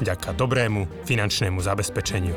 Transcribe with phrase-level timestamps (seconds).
[0.00, 2.34] vďaka dobrému finančnému zabezpečeniu.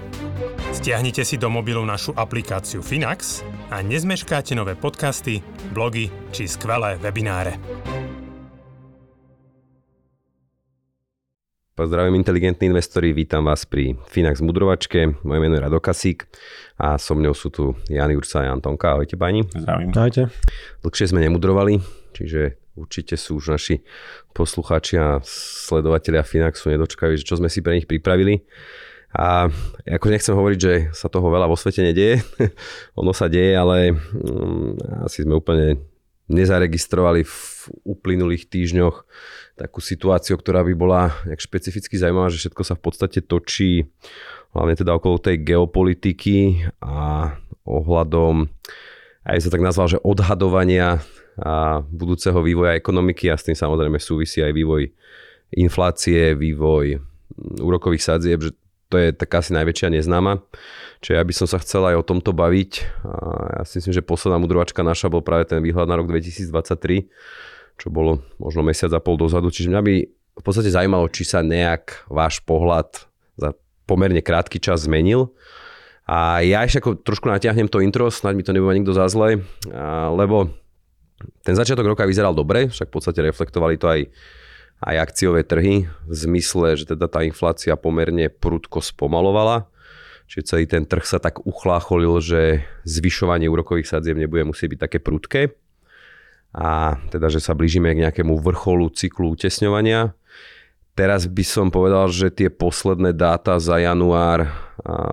[0.75, 3.41] Stiahnite si do mobilu našu aplikáciu Finax
[3.73, 5.41] a nezmeškáte nové podcasty,
[5.73, 7.57] blogy či skvelé webináre.
[11.77, 15.13] Pozdravím inteligentní investori, vítam vás pri Finax Mudrovačke.
[15.21, 16.25] Moje meno je Rado Kasík
[16.82, 18.97] a so mnou sú tu Jan Jurca a Antonka.
[18.97, 19.46] Ahojte páni.
[19.54, 19.93] Zdravím.
[19.93, 20.33] Ahojte.
[20.82, 21.77] Dlhšie sme nemudrovali,
[22.17, 23.85] čiže určite sú už naši
[24.33, 28.45] poslucháči a sledovateľia Finaxu nedočkajú, že čo sme si pre nich pripravili.
[29.17, 29.47] A
[29.87, 32.21] ako nechcem hovoriť, že sa toho veľa vo svete nedieje,
[32.99, 35.79] ono sa deje, ale mm, asi sme úplne
[36.27, 37.37] nezaregistrovali v
[37.87, 38.95] uplynulých týždňoch
[39.55, 43.87] takú situáciu, ktorá by bola nejak špecificky zaujímavá, že všetko sa v podstate točí
[44.52, 47.31] hlavne teda okolo tej geopolitiky a
[47.63, 48.47] ohľadom,
[49.27, 51.03] aj sa tak nazval, že odhadovania
[51.41, 54.89] a budúceho vývoja ekonomiky a s tým samozrejme súvisí aj vývoj
[55.53, 56.99] inflácie, vývoj
[57.61, 58.52] úrokových sadzieb, že
[58.88, 60.41] to je taká asi najväčšia neznáma.
[61.03, 62.71] Čiže ja by som sa chcel aj o tomto baviť.
[63.03, 63.13] A
[63.59, 67.11] ja si myslím, že posledná mudrovačka naša bol práve ten výhľad na rok 2023
[67.77, 69.53] čo bolo možno mesiac a pol dozadu.
[69.53, 69.95] Čiže mňa by
[70.38, 73.05] v podstate zaujímalo, či sa nejak váš pohľad
[73.38, 73.53] za
[73.85, 75.31] pomerne krátky čas zmenil.
[76.09, 79.43] A ja ešte ako trošku natiahnem to intro, snáď mi to nebude nikto za zle,
[80.15, 80.49] lebo
[81.41, 84.01] ten začiatok roka vyzeral dobre, však v podstate reflektovali to aj,
[84.85, 89.65] aj akciové trhy v zmysle, že teda tá inflácia pomerne prudko spomalovala.
[90.27, 94.99] Čiže celý ten trh sa tak uchlácholil, že zvyšovanie úrokových sadzieb nebude musieť byť také
[94.99, 95.55] prudké
[96.51, 100.11] a teda, že sa blížime k nejakému vrcholu cyklu utesňovania.
[100.97, 104.49] Teraz by som povedal, že tie posledné dáta za január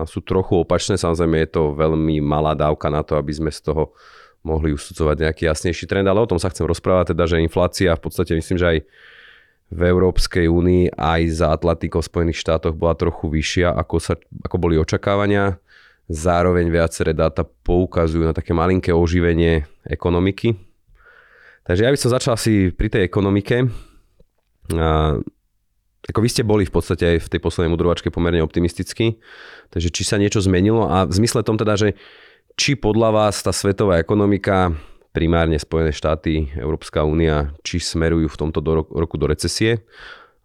[0.09, 0.97] sú trochu opačné.
[0.97, 3.93] Samozrejme je to veľmi malá dávka na to, aby sme z toho
[4.45, 8.03] mohli usudzovať nejaký jasnejší trend, ale o tom sa chcem rozprávať, teda, že inflácia v
[8.05, 8.79] podstate myslím, že aj
[9.73, 14.13] v Európskej únii aj za Atlantikou v Spojených štátoch bola trochu vyššia, ako, sa,
[14.45, 15.57] ako boli očakávania.
[16.05, 20.53] Zároveň viaceré dáta poukazujú na také malinké oživenie ekonomiky,
[21.65, 23.65] Takže ja by som začal si pri tej ekonomike.
[24.77, 25.17] A,
[26.05, 29.17] ako vy ste boli v podstate aj v tej poslednej mudrovačke pomerne optimistickí,
[29.73, 31.97] takže či sa niečo zmenilo a v zmysle tom teda, že
[32.55, 34.71] či podľa vás tá svetová ekonomika,
[35.11, 39.83] primárne Spojené štáty, Európska únia, či smerujú v tomto do roku do recesie,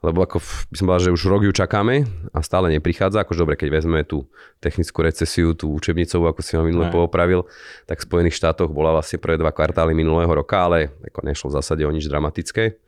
[0.00, 3.20] lebo ako by som povedal, že už rok ju čakáme a stále neprichádza.
[3.20, 4.24] Akože dobre, keď vezmeme tú
[4.56, 7.44] technickú recesiu, tú učebnicovú, ako si ho minule poopravil,
[7.84, 11.56] tak v Spojených štátoch bola vlastne prvé dva kvartály minulého roka, ale ako nešlo v
[11.60, 12.80] zásade o nič dramatické.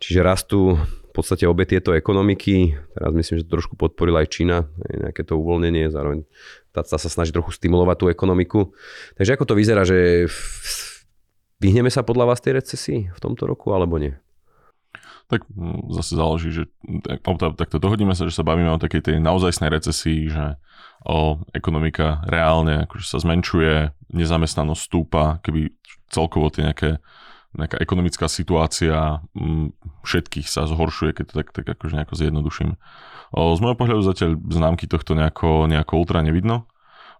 [0.00, 0.80] Čiže rastú
[1.18, 2.78] podstate obe tieto ekonomiky.
[2.94, 6.22] Teraz myslím, že to trošku podporila aj Čína, nejaké to uvoľnenie, zároveň
[6.70, 8.60] tá, tá sa snaží trochu stimulovať tú ekonomiku.
[9.18, 10.30] Takže ako to vyzerá, že
[11.58, 14.14] vyhneme sa podľa vás tej recesii v tomto roku alebo nie?
[15.28, 16.64] Tak mm, zase záleží, že
[17.58, 20.56] takto dohodíme sa, že sa bavíme o takej tej naozajstnej recesii, že
[21.04, 25.74] o ekonomika reálne akože sa zmenšuje, nezamestnanosť stúpa, keby
[26.08, 27.02] celkovo tie nejaké
[27.56, 32.70] nejaká ekonomická situácia m, mm, všetkých sa zhoršuje, keď to tak, tak akože nejako zjednoduším.
[33.32, 36.68] O, z môjho pohľadu zatiaľ známky tohto nejako, nejako ultra nevidno.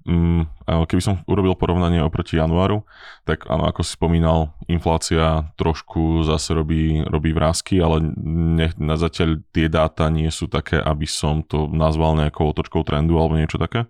[0.09, 2.87] Mm, keby som urobil porovnanie oproti januáru,
[3.29, 9.43] tak áno, ako si spomínal, inflácia trošku zase robí, robí vrázky, ale ne, na zatiaľ
[9.53, 13.85] tie dáta nie sú také, aby som to nazval nejakou otočkou trendu alebo niečo také.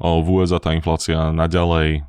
[0.00, 2.08] V USA tá inflácia naďalej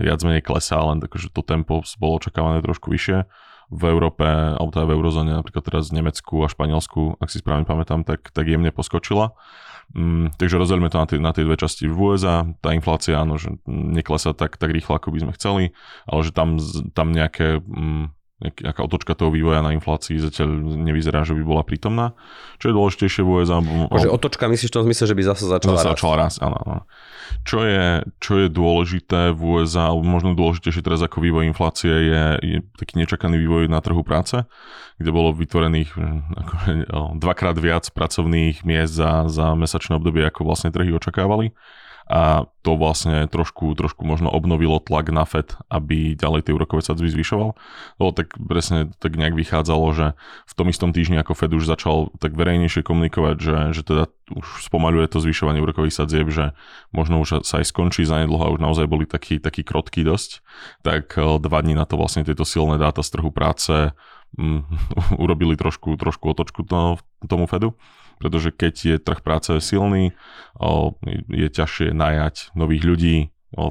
[0.00, 3.24] viac menej klesá, len takže to tempo bolo očakávané trošku vyššie.
[3.70, 7.62] V Európe, alebo teda v eurozóne, napríklad teraz v Nemecku a Španielsku, ak si správne
[7.62, 9.38] pamätám, tak, tak jemne poskočila.
[9.94, 11.86] Mm, takže rozdielme to na tie, na tie dve časti.
[11.86, 15.64] V USA tá inflácia, áno, že neklesá tak, tak rýchlo, ako by sme chceli,
[16.06, 16.58] ale že tam,
[16.94, 20.48] tam nejaké, mm, nejaká otočka toho vývoja na inflácii zatiaľ
[20.80, 22.16] nevyzerá, že by bola prítomná.
[22.56, 23.60] Čo je dôležitejšie v USA...
[24.00, 26.82] Že otočka myslíš v tom zmysle, že by zase začala zase začala rast, áno, áno.
[27.44, 32.22] Čo je, čo je dôležité v USA, alebo možno dôležitejšie teraz ako vývoj inflácie, je,
[32.40, 34.40] je taký nečakaný vývoj na trhu práce,
[34.96, 35.92] kde bolo vytvorených
[36.32, 36.54] ako,
[37.20, 41.52] dvakrát viac pracovných miest za, za mesačné obdobie, ako vlastne trhy očakávali.
[42.10, 47.06] A to vlastne trošku, trošku možno obnovilo tlak na FED, aby ďalej tie úrokové sadzby
[47.06, 47.54] zvyšoval.
[48.02, 50.06] Lebo tak presne tak nejak vychádzalo, že
[50.42, 54.66] v tom istom týždni ako FED už začal tak verejnejšie komunikovať, že, že teda už
[54.66, 56.50] spomaľuje to zvyšovanie úrokových sadzieb, že
[56.90, 60.42] možno už sa aj skončí zanedlho a už naozaj boli takí, takí krotky dosť,
[60.82, 63.94] tak eh, dva dní na to vlastne tieto silné dáta z trhu práce
[64.34, 64.66] um,
[65.22, 66.98] urobili trošku, trošku otočku to,
[67.30, 67.78] tomu Fedu
[68.20, 70.12] pretože keď je trh práce silný,
[71.32, 73.16] je ťažšie najať nových ľudí,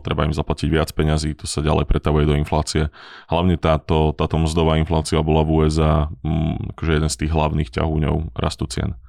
[0.03, 2.91] treba im zaplatiť viac peňazí, to sa ďalej pretavuje do inflácie.
[3.31, 8.35] Hlavne táto, táto mzdová inflácia bola v USA mm, akože jeden z tých hlavných ťahúňov
[8.35, 8.99] rastu cien.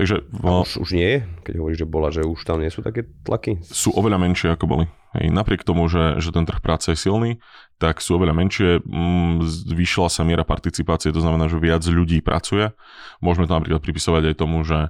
[0.00, 1.18] Takže, A už, už nie je?
[1.44, 3.60] Keď hovoríš, že bola, že už tam nie sú také tlaky?
[3.68, 4.84] Sú oveľa menšie, ako boli.
[5.12, 7.36] Hej, napriek tomu, že, že ten trh práce je silný,
[7.76, 8.80] tak sú oveľa menšie.
[8.80, 12.72] Mm, zvýšila sa miera participácie, to znamená, že viac ľudí pracuje.
[13.20, 14.88] Môžeme to napríklad pripisovať aj tomu, že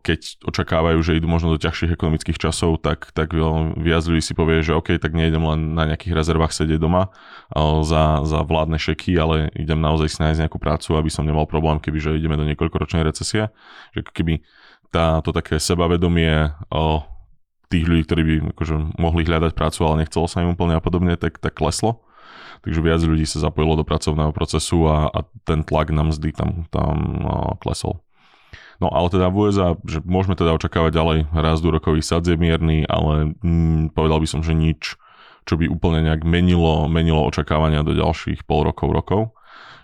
[0.00, 3.36] keď očakávajú, že idú možno do ťažších ekonomických časov, tak, tak
[3.76, 7.12] viac ľudí si povie, že OK, tak nejdem len na nejakých rezervách sedieť doma
[7.84, 11.76] za, za vládne šeky, ale idem naozaj si nájsť nejakú prácu, aby som nemal problém,
[11.76, 13.52] keby že ideme do niekoľkoročnej recesie.
[13.92, 14.34] Že keby
[14.88, 16.56] tá, to také sebavedomie
[17.70, 21.14] tých ľudí, ktorí by akože, mohli hľadať prácu, ale nechcelo sa im úplne a podobne,
[21.14, 22.02] tak, tak kleslo.
[22.60, 26.68] Takže viac ľudí sa zapojilo do pracovného procesu a, a ten tlak na mzdy tam,
[26.68, 28.02] tam o, klesol.
[28.80, 33.36] No ale teda v USA, že môžeme teda očakávať ďalej rast úrokových sadzieb mierny, ale
[33.44, 34.96] mm, povedal by som, že nič,
[35.44, 39.22] čo by úplne nejak menilo, menilo očakávania do ďalších pol rokov, rokov.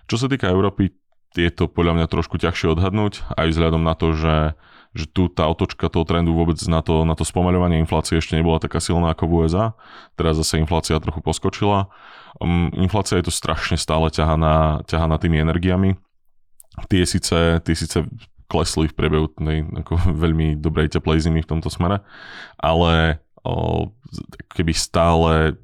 [0.09, 0.97] Čo sa týka Európy,
[1.37, 4.57] je to podľa mňa trošku ťažšie odhadnúť, aj vzhľadom na to, že,
[4.97, 8.57] že tu tá otočka toho trendu vôbec na to, na to spomaľovanie inflácie ešte nebola
[8.57, 9.77] taká silná ako v USA.
[10.17, 11.93] Teraz zase inflácia trochu poskočila.
[12.41, 16.01] Um, inflácia je to strašne stále ťahaná, ťahaná tými energiami.
[16.89, 18.09] Tie síce, tie síce
[18.47, 19.93] klesli v priebehu tej ako
[20.25, 22.03] veľmi dobrej teplej zimy v tomto smere,
[22.59, 23.91] ale o,
[24.55, 25.59] keby stále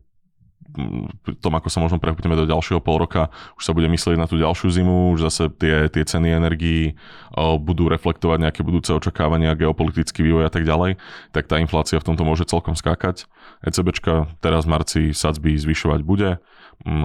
[1.41, 3.29] tom, ako sa možno prepneme do ďalšieho pol roka,
[3.61, 6.97] už sa bude myslieť na tú ďalšiu zimu, už zase tie, tie ceny energií
[7.37, 10.97] o, budú reflektovať nejaké budúce očakávania, geopolitický vývoj a tak ďalej,
[11.37, 13.29] tak tá inflácia v tomto môže celkom skákať.
[13.61, 16.41] ECBčka teraz v marci sadzby zvyšovať bude,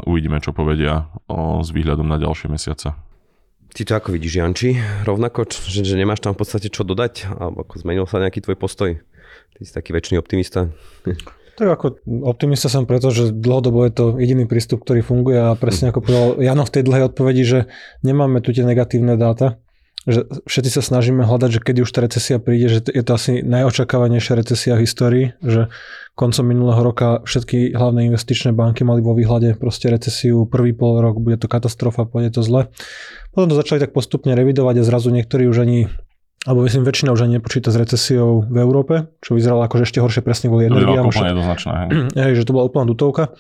[0.08, 2.96] uvidíme, čo povedia o, s výhľadom na ďalšie mesiace.
[3.74, 4.70] Ty to ako vidíš, Janči?
[5.04, 7.28] Rovnako, že, že nemáš tam v podstate čo dodať?
[7.30, 8.98] Alebo ako zmenil sa nejaký tvoj postoj?
[9.58, 10.72] Ty si taký väčší optimista.
[11.58, 11.86] Tak ako
[12.22, 16.28] optimista som preto, že dlhodobo je to jediný prístup, ktorý funguje a presne ako povedal
[16.38, 17.60] Jano v tej dlhej odpovedi, že
[18.06, 19.58] nemáme tu tie negatívne dáta,
[20.06, 23.42] že všetci sa snažíme hľadať, že kedy už tá recesia príde, že je to asi
[23.42, 25.74] najočakávanejšia recesia v histórii, že
[26.16, 31.18] koncom minulého roka všetky hlavné investičné banky mali vo výhľade proste recesiu, prvý pol rok,
[31.18, 32.70] bude to katastrofa, pôjde to zle.
[33.38, 35.86] Potom to začali tak postupne revidovať a zrazu niektorí už ani
[36.48, 40.24] alebo myslím, väčšina už ani nepočíta s recesiou v Európe, čo vyzeralo ako ešte horšie
[40.24, 41.06] presne kvôli energiám.
[41.12, 41.22] To
[42.24, 43.36] je že to bola úplná dutovka.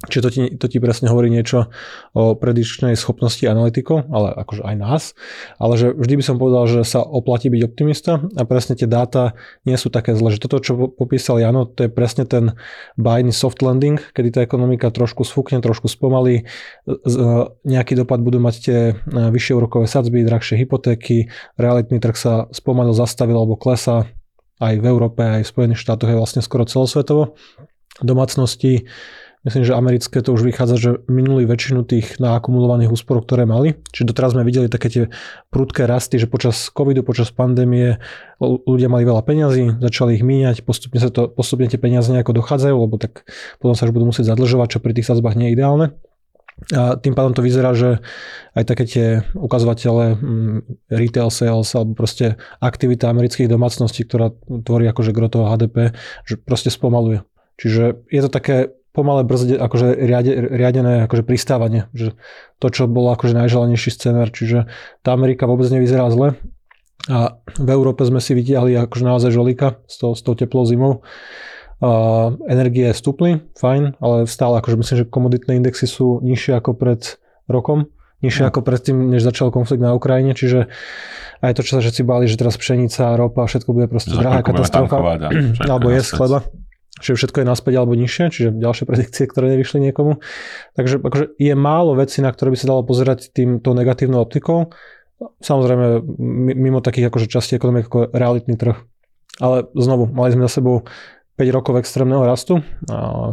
[0.00, 1.68] Čiže to ti, to ti presne hovorí niečo
[2.16, 5.02] o predičnej schopnosti analytikov, ale akože aj nás.
[5.60, 9.36] Ale že vždy by som povedal, že sa oplatí byť optimista a presne tie dáta
[9.68, 10.32] nie sú také zle.
[10.32, 12.56] Že toto, čo popísal Jano, to je presne ten
[12.96, 16.48] bajný soft landing, kedy tá ekonomika trošku sfúkne, trošku spomalí.
[17.68, 21.28] Nejaký dopad budú mať tie e, vyššie úrokové sadzby, drahšie hypotéky,
[21.60, 24.08] realitný trh sa spomalil, zastavil alebo klesa
[24.64, 27.36] aj v Európe, aj v Spojených štátoch je vlastne skoro celosvetovo.
[28.00, 28.88] Domácnosti
[29.40, 33.72] Myslím, že americké to už vychádza, že minuli väčšinu tých naakumulovaných úsporov, ktoré mali.
[33.88, 35.04] Čiže doteraz sme videli také tie
[35.48, 37.96] prudké rasty, že počas covidu, počas pandémie
[38.44, 42.76] ľudia mali veľa peňazí, začali ich míňať, postupne, sa to, postupne tie peniaze nejako dochádzajú,
[42.84, 43.24] lebo tak
[43.56, 45.86] potom sa už budú musieť zadlžovať, čo pri tých sadzbách nie je ideálne.
[46.76, 48.04] A tým pádom to vyzerá, že
[48.52, 55.16] aj také tie ukazovatele mm, retail sales alebo proste aktivita amerických domácností, ktorá tvorí akože
[55.16, 55.96] gro toho HDP,
[56.28, 57.24] že proste spomaluje.
[57.56, 62.18] Čiže je to také pomalé brzde, akože riade, riadené akože pristávanie, že
[62.58, 64.66] to, čo bolo akože najželanejší scenár, čiže
[65.06, 66.34] tá Amerika vôbec nevyzerá zle
[67.08, 71.00] a v Európe sme si vytiahli akože naozaj žolika s tou, s tou teplou zimou.
[71.80, 77.16] A energie stúpli, fajn, ale stále akože myslím, že komoditné indexy sú nižšie ako pred
[77.48, 77.88] rokom,
[78.20, 78.48] nižšie no.
[78.52, 80.68] ako predtým, než začal konflikt na Ukrajine, čiže
[81.40, 85.16] aj to, čo sa všetci báli, že teraz pšenica, ropa, všetko bude proste drahá katastrofa,
[85.64, 86.44] alebo je chleba
[86.98, 90.18] že všetko je naspäť alebo nižšie, čiže ďalšie predikcie, ktoré nevyšli niekomu.
[90.74, 94.74] Takže akože je málo vecí, na ktoré by sa dalo pozerať týmto negatívnou optikou.
[95.38, 96.02] Samozrejme,
[96.56, 98.74] mimo takých akože častí ekonomik ako realitný trh.
[99.38, 100.82] Ale znovu, mali sme za sebou
[101.40, 102.60] 5 rokov extrémneho rastu.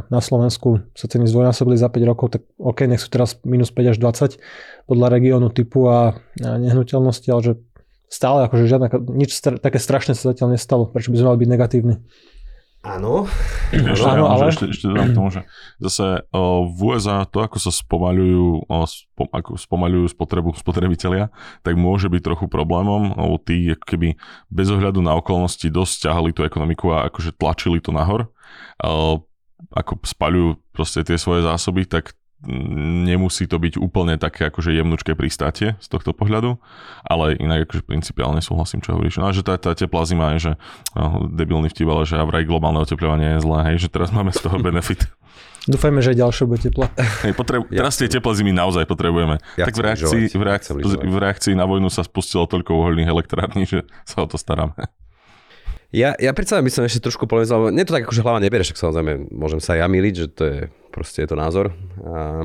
[0.07, 3.91] Na Slovensku sa ceny zdvojnásobili za 5 rokov, tak OK, nech sú teraz minus 5
[3.91, 4.39] až 20
[4.87, 7.53] podľa regiónu typu a, nehnuteľnosti, ale že
[8.07, 11.95] stále akože žiadne, nič také strašné sa zatiaľ nestalo, prečo by sme mali byť negatívni.
[12.87, 13.27] Áno.
[13.69, 15.41] Ešte, Áno, ale- ešte, ešte dodám k tomu, že
[15.83, 21.27] zase o, v USA to, ako sa spomaľujú, o, spo, ako spomaľujú spotrebu spotrebitelia,
[21.61, 24.09] tak môže byť trochu problémom, lebo tí ako keby
[24.49, 28.31] bez ohľadu na okolnosti dosť ťahali tú ekonomiku a akože tlačili to nahor.
[28.81, 29.21] O,
[29.73, 35.73] ako spaľujú proste tie svoje zásoby, tak nemusí to byť úplne také akože jemnučké pristátie
[35.81, 36.61] z tohto pohľadu,
[37.01, 39.17] ale inak akože principiálne súhlasím, čo hovoríš.
[39.17, 40.51] No a že tá, tá teplá zima je, že
[40.93, 44.29] oh, debilný vtip, ale že a vraj globálne oteplovanie je zlé, hej, že teraz máme
[44.29, 45.09] z toho benefit.
[45.67, 46.87] Dúfajme, že aj ďalšie bude teplo.
[47.27, 49.35] Hej, potrebu- Ja teraz tie teplé zimy naozaj potrebujeme.
[49.59, 50.79] Ja tak v reakcii, v, reakcii,
[51.11, 54.71] v reakcii na vojnu sa spustilo toľko uholných elektrární, že sa o to staráme.
[55.95, 58.75] Ja, ja predsa by som ešte trošku polemizoval, nie to tak akože hlava nebere, však
[58.75, 60.57] samozrejme môžem sa ja miliť, že to je
[60.91, 61.71] proste je to názor.
[62.03, 62.43] A,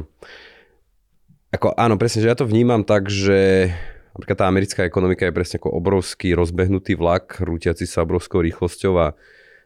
[1.50, 3.72] ako áno, presne, že ja to vnímam tak, že
[4.14, 9.18] napríklad tá americká ekonomika je presne ako obrovský rozbehnutý vlak, rútiaci sa obrovskou rýchlosťou a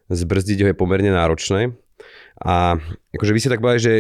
[0.09, 1.76] zbrzdiť ho je pomerne náročné.
[2.40, 2.80] A
[3.12, 3.95] akože vy ste tak povedali, že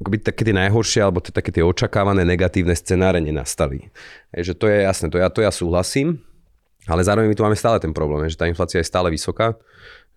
[0.00, 3.92] akoby také tie najhoršie alebo tie, také tie očakávané negatívne scenáre nenastali.
[4.32, 6.22] Hej, že to je jasné, to ja, to ja súhlasím,
[6.90, 9.54] ale zároveň my tu máme stále ten problém, že tá inflácia je stále vysoká,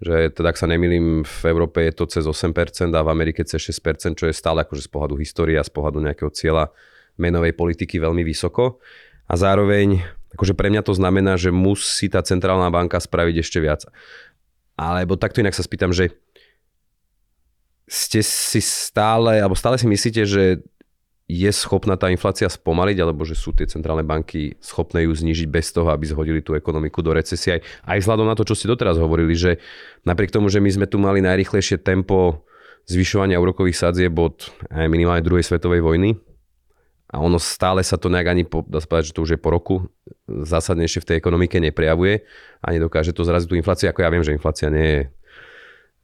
[0.01, 2.51] že teda ak sa nemýlim, v Európe je to cez 8%
[2.91, 6.01] a v Amerike cez 6%, čo je stále akože z pohľadu histórie a z pohľadu
[6.01, 6.73] nejakého cieľa
[7.15, 8.81] menovej politiky veľmi vysoko.
[9.29, 10.03] A zároveň,
[10.35, 13.87] akože pre mňa to znamená, že musí tá centrálna banka spraviť ešte viac.
[14.75, 16.11] Alebo takto inak sa spýtam, že
[17.85, 20.65] ste si stále, alebo stále si myslíte, že
[21.25, 25.73] je schopná tá inflácia spomaliť, alebo že sú tie centrálne banky schopné ju znižiť bez
[25.73, 27.57] toho, aby zhodili tú ekonomiku do recesie.
[27.57, 27.61] Aj,
[27.97, 29.57] aj vzhľadom na to, čo ste doteraz hovorili, že
[30.05, 32.45] napriek tomu, že my sme tu mali najrychlejšie tempo
[32.85, 36.13] zvyšovania úrokových sadzieb od aj minimálne druhej svetovej vojny,
[37.05, 39.39] a ono stále sa to nejak ani, po, dá sa povedať, že to už je
[39.39, 39.75] po roku,
[40.25, 42.25] zásadnejšie v tej ekonomike neprejavuje
[42.59, 44.99] a nedokáže to zraziť tú infláciu, ako ja viem, že inflácia nie je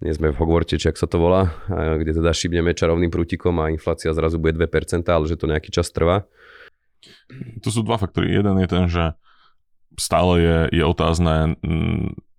[0.02, 3.70] nie sme v Hogwarte, či ak sa to volá, kde teda šibneme čarovným prútikom a
[3.70, 6.26] inflácia zrazu bude 2%, ale že to nejaký čas trvá.
[7.62, 8.34] Tu sú dva faktory.
[8.34, 9.14] Jeden je ten, že
[10.02, 11.56] stále je, je otázne,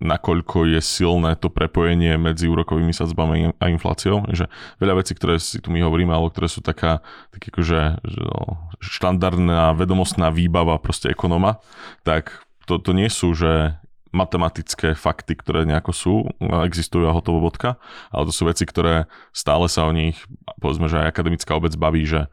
[0.03, 4.27] nakoľko je silné to prepojenie medzi úrokovými sadzbami a infláciou.
[4.27, 4.51] Že
[4.83, 8.59] veľa vecí, ktoré si tu my hovoríme, alebo ktoré sú taká, tak akože, že no,
[8.83, 11.63] štandardná vedomostná výbava proste ekonoma,
[12.03, 13.79] tak to, to nie sú, že
[14.13, 17.81] matematické fakty, ktoré nejako sú, existujú a hotovo bodka,
[18.13, 20.21] ale to sú veci, ktoré stále sa o nich,
[20.61, 22.29] povedzme, že aj akademická obec baví, že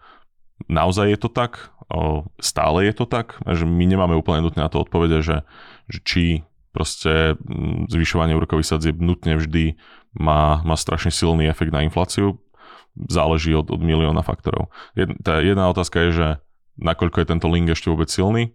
[0.68, 1.72] naozaj je to tak,
[2.44, 5.48] stále je to tak, že my nemáme úplne nutne na to odpovede, že,
[5.88, 6.24] že či
[6.70, 7.34] proste
[7.90, 9.80] zvyšovanie úrokových sadzieb nutne vždy
[10.20, 12.38] má, má strašne silný efekt na infláciu,
[12.94, 14.70] záleží od, od milióna faktorov.
[14.94, 16.28] Jed, tá jedna otázka je, že
[16.78, 18.54] nakoľko je tento link ešte vôbec silný,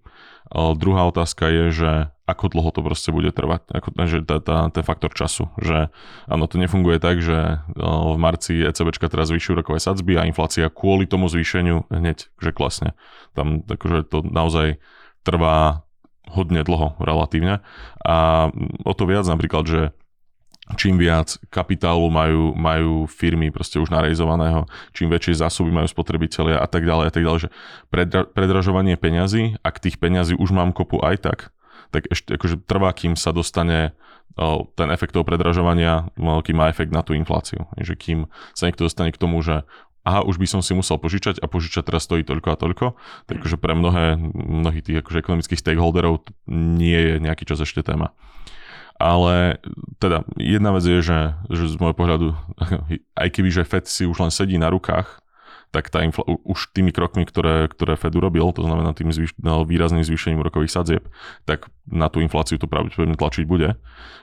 [0.55, 1.93] druhá otázka je, že
[2.25, 5.93] ako dlho to proste bude trvať, ako, že tá, tá, ten faktor času, že
[6.25, 11.05] áno, to nefunguje tak, že v marci ECBčka teraz zvýši úrokové sadzby a inflácia kvôli
[11.05, 12.97] tomu zvýšeniu hneď, že klesne.
[13.37, 14.81] Tam akože to naozaj
[15.21, 15.85] trvá
[16.33, 17.61] hodne dlho relatívne
[18.01, 18.49] a
[18.89, 19.81] o to viac napríklad, že
[20.81, 24.65] čím viac kapitálu majú, majú firmy proste už narejzovaného,
[24.97, 27.51] čím väčšie zásoby majú spotrebitelia a tak ďalej a tak ďalej, že
[27.93, 31.39] predra, predražovanie peňazí, ak tých peňazí už mám kopu aj tak,
[31.95, 33.95] tak ešte akože trvá, kým sa dostane
[34.75, 37.71] ten efekt toho predražovania, kým má efekt na tú infláciu.
[37.79, 38.19] Že kým
[38.51, 39.63] sa niekto dostane k tomu, že
[40.05, 42.87] aha, už by som si musel požičať a požičať teraz stojí toľko a toľko,
[43.25, 48.13] takže pre mnohé, mnohých tých akože ekonomických stakeholderov nie je nejaký čas ešte téma.
[49.01, 49.59] Ale
[49.99, 52.29] teda jedna vec je, že, že z môjho pohľadu,
[53.23, 55.24] aj keby že Fed si už len sedí na rukách,
[55.75, 59.67] tak tá infla- už tými krokmi, ktoré, ktoré Fed urobil, to znamená tým zvýš- no,
[59.67, 61.03] výrazným zvýšením úrokových sadzieb,
[61.43, 63.75] tak na tú infláciu to pravdepodobne tlačiť bude.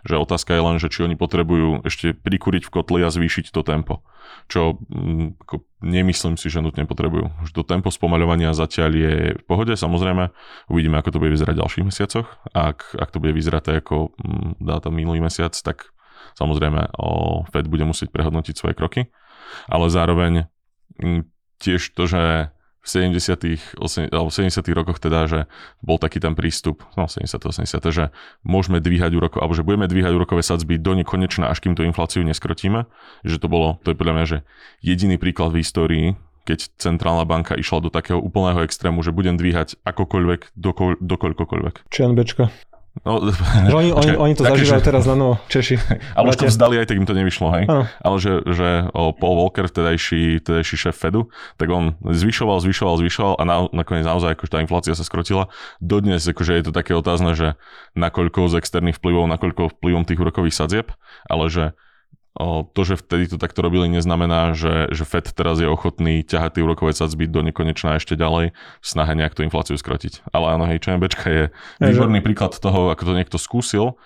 [0.07, 3.67] Že otázka je len, že či oni potrebujú ešte prikúriť v kotli a zvýšiť to
[3.67, 3.99] tempo.
[4.47, 7.27] Čo mm, ako, nemyslím si, že nutne potrebujú.
[7.43, 10.31] Že to tempo spomaľovania zatiaľ je v pohode, samozrejme.
[10.71, 12.27] Uvidíme, ako to bude vyzerať v ďalších mesiacoch.
[12.55, 15.91] Ak, ak to bude vyzerať tak, ako mm, dáta minulý mesiac, tak
[16.39, 19.11] samozrejme o, Fed bude musieť prehodnotiť svoje kroky.
[19.67, 20.47] Ale zároveň
[20.97, 22.49] mm, tiež to, že
[22.81, 23.77] v 70.
[23.77, 24.57] 80, alebo 70.
[24.73, 25.39] rokoch teda, že
[25.85, 27.29] bol taký ten prístup, no 70.
[27.29, 27.69] 80.
[27.93, 28.09] že
[28.41, 32.25] môžeme dvíhať úrokov, alebo že budeme dvíhať úrokové sadzby do nekonečna, až kým tú infláciu
[32.25, 32.89] neskrotíme.
[33.21, 34.37] Že to bolo, to je podľa mňa, že
[34.81, 36.05] jediný príklad v histórii,
[36.49, 41.85] keď centrálna banka išla do takého úplného extrému, že budem dvíhať akokoľvek, dokol, dokoľkokoľvek.
[41.93, 42.49] ČNBčka.
[43.07, 44.87] No, že oni, počkaj, oni, oni to zažívajú že...
[44.91, 45.79] teraz na no, Češi.
[46.19, 47.63] Ale už to vzdali aj, tak im to nevyšlo, hej?
[47.71, 47.87] Ano.
[48.03, 53.33] Ale že, že o, Paul Walker, vtedajší, vtedajší šéf Fedu, tak on zvyšoval, zvyšoval, zvyšoval
[53.39, 55.47] a na, nakoniec naozaj akože tá inflácia sa skrotila.
[55.79, 57.55] Dodnes akože je to také otázne, že
[57.95, 60.91] nakoľko z externých vplyvov, nakoľko vplyvom tých úrokových sadzieb,
[61.31, 61.71] ale že
[62.71, 66.63] to, že vtedy to takto robili, neznamená, že, že Fed teraz je ochotný ťahať tie
[66.63, 70.31] úrokové sadzby do nekonečna ešte ďalej v snahe nejak tú infláciu skrotiť.
[70.31, 71.43] Ale áno, hej, ČMBčka je
[71.83, 73.99] výborný príklad toho, ako to niekto skúsil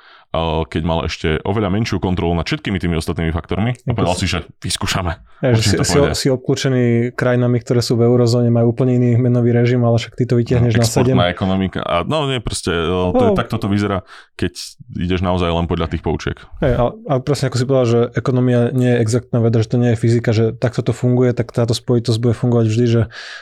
[0.68, 4.46] keď mal ešte oveľa menšiu kontrolu nad všetkými tými ostatnými faktormi a povedal si, že
[4.62, 5.20] vyskúšame.
[5.44, 9.51] Ja, že si, si, si obklúčený krajinami, ktoré sú v eurozóne, majú úplne iný menový
[9.51, 11.34] režim, ale však ty to vytiahneš no, na 7.
[11.34, 11.80] ekonomika.
[11.84, 13.32] A no nie, proste, to no.
[13.32, 14.08] je, takto to vyzerá,
[14.39, 14.56] keď
[14.96, 16.38] ideš naozaj len podľa tých poučiek.
[16.63, 19.77] Hey, a, a presne ako si povedal, že ekonomia nie je exaktná veda, že to
[19.77, 23.01] nie je fyzika, že takto to funguje, tak táto spojitosť bude fungovať vždy, že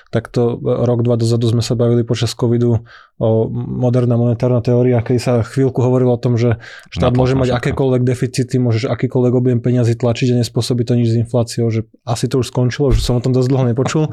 [0.10, 2.86] takto rok, dva dozadu sme sa bavili počas covidu
[3.22, 6.58] o moderná monetárna teória, keď sa chvíľku hovorilo o tom, že
[6.92, 11.20] štát môže mať akékoľvek deficity, môžeš akýkoľvek objem peniazy tlačiť a nespôsobí to nič s
[11.20, 14.04] infláciou, že asi to už skončilo, že som o tom dosť dlho nepočul.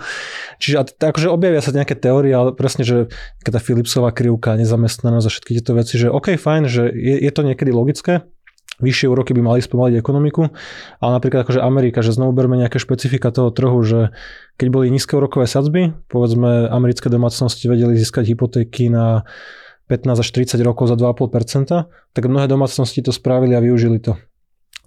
[0.63, 3.11] Čiže akože objavia sa nejaké teórie, ale presne, že
[3.43, 7.43] tá Philipsová krivka, nezamestnanosť a všetky tieto veci, že OK, fajn, že je, je to
[7.43, 8.23] niekedy logické,
[8.81, 10.49] vyššie úroky by mali spomaliť ekonomiku,
[10.99, 14.11] ale napríklad akože Amerika, že znovu berme nejaké špecifika toho trhu, že
[14.57, 19.29] keď boli nízke úrokové sadzby, povedzme americké domácnosti vedeli získať hypotéky na
[19.91, 24.15] 15 až 30 rokov za 2,5%, tak mnohé domácnosti to spravili a využili to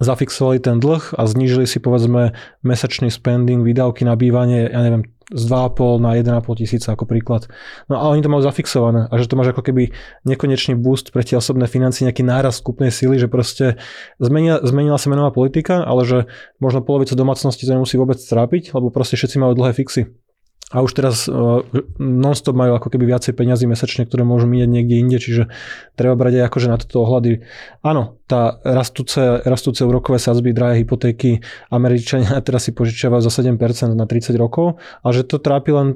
[0.02, 2.34] zafixovali ten dlh a znížili si povedzme
[2.66, 7.46] mesačný spending, výdavky na bývanie, ja neviem, z 2,5 na 1,5 tisíca ako príklad.
[7.88, 9.94] No a oni to majú zafixované a že to máš ako keby
[10.26, 13.78] nekonečný boost pre tie osobné financie, nejaký náraz kúpnej sily, že proste
[14.18, 16.18] zmenila, zmenila sa menová politika, ale že
[16.58, 20.10] možno polovica domácnosti to nemusí vôbec trápiť, lebo proste všetci majú dlhé fixy
[20.72, 21.60] a už teraz uh,
[22.00, 25.52] non-stop majú ako keby viacej peňazí mesačne, ktoré môžu míňať niekde inde, čiže
[25.92, 27.44] treba brať aj akože na toto ohľady.
[27.84, 33.54] Áno, tá rastúce, rastúce úrokové sadzby, drahé hypotéky, Američania teraz si požičiavajú za 7%
[33.92, 35.88] na 30 rokov, ale že to trápi len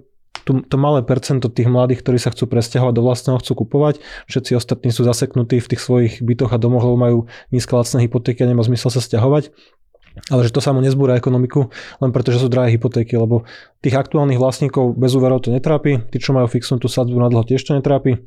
[0.47, 4.01] to, to malé percento tých mladých, ktorí sa chcú presťahovať do vlastného, chcú kupovať.
[4.33, 7.19] Všetci ostatní sú zaseknutí v tých svojich bytoch a domoch, lebo majú
[7.53, 9.53] nízke lacné hypotéky a nemá zmysel sa stiahovať
[10.29, 11.71] ale že to samo nezbúra ekonomiku,
[12.03, 13.47] len preto, že sú drahé hypotéky, lebo
[13.81, 17.47] tých aktuálnych vlastníkov bez úverov to netrápi, tí, čo majú fixnú tú sadzbu na dlho,
[17.47, 18.25] tiež to netrápi.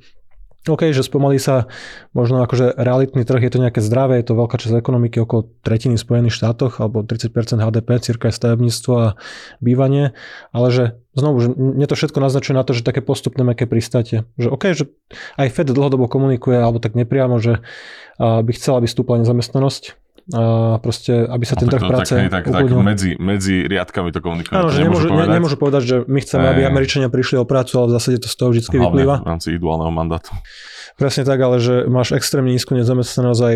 [0.70, 1.66] OK, že spomalí sa
[2.14, 5.98] možno akože realitný trh, je to nejaké zdravé, je to veľká časť ekonomiky, okolo tretiny
[5.98, 9.18] v Spojených štátoch, alebo 30% HDP, cirka aj stavebníctvo a
[9.58, 10.14] bývanie,
[10.54, 14.30] ale že znovu, že mne to všetko naznačuje na to, že také postupné meké pristátie.
[14.38, 14.86] Že OK, že
[15.42, 17.66] aj Fed dlhodobo komunikuje, alebo tak nepriamo, že
[18.22, 19.98] by chcela, aby stúpla nezamestnanosť,
[20.32, 24.56] a proste, aby sa ten trh práce tak, tak, tak medzi, medzi riadkami to komunikuje.
[24.56, 25.36] Áno, že nemôžu, povedať.
[25.36, 28.36] nemôžu povedať, že my chceme, aby Američania prišli o prácu, ale v zásade to z
[28.40, 29.16] toho vždy vyplýva.
[29.24, 30.32] v rámci ich duálneho mandátu.
[30.96, 33.56] Presne tak, ale že máš extrémne nízku nezamestnanosť aj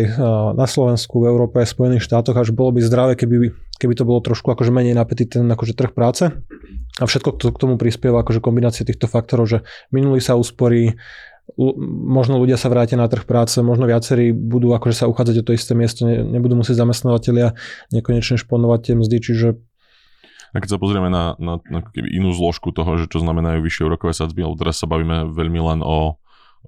[0.56, 4.04] na Slovensku, v Európe, v Spojených štátoch a že bolo by zdravé, keby, keby to
[4.08, 6.32] bolo trošku akože menej napätý ten akože trh práce.
[6.96, 9.58] A všetko to k tomu prispieva akože kombinácia týchto faktorov, že
[9.92, 10.96] minulý sa usporí,
[12.10, 15.52] možno ľudia sa vrátia na trh práce, možno viacerí budú akože sa uchádzať o to
[15.54, 17.54] isté miesto, ne, nebudú musieť zamestnávateľia
[17.94, 19.48] nekonečne šponovať tie mzdy, čiže
[20.54, 24.16] a keď sa pozrieme na, na, na inú zložku toho, že čo znamenajú vyššie úrokové
[24.16, 26.16] sadzby, alebo teraz sa bavíme veľmi len o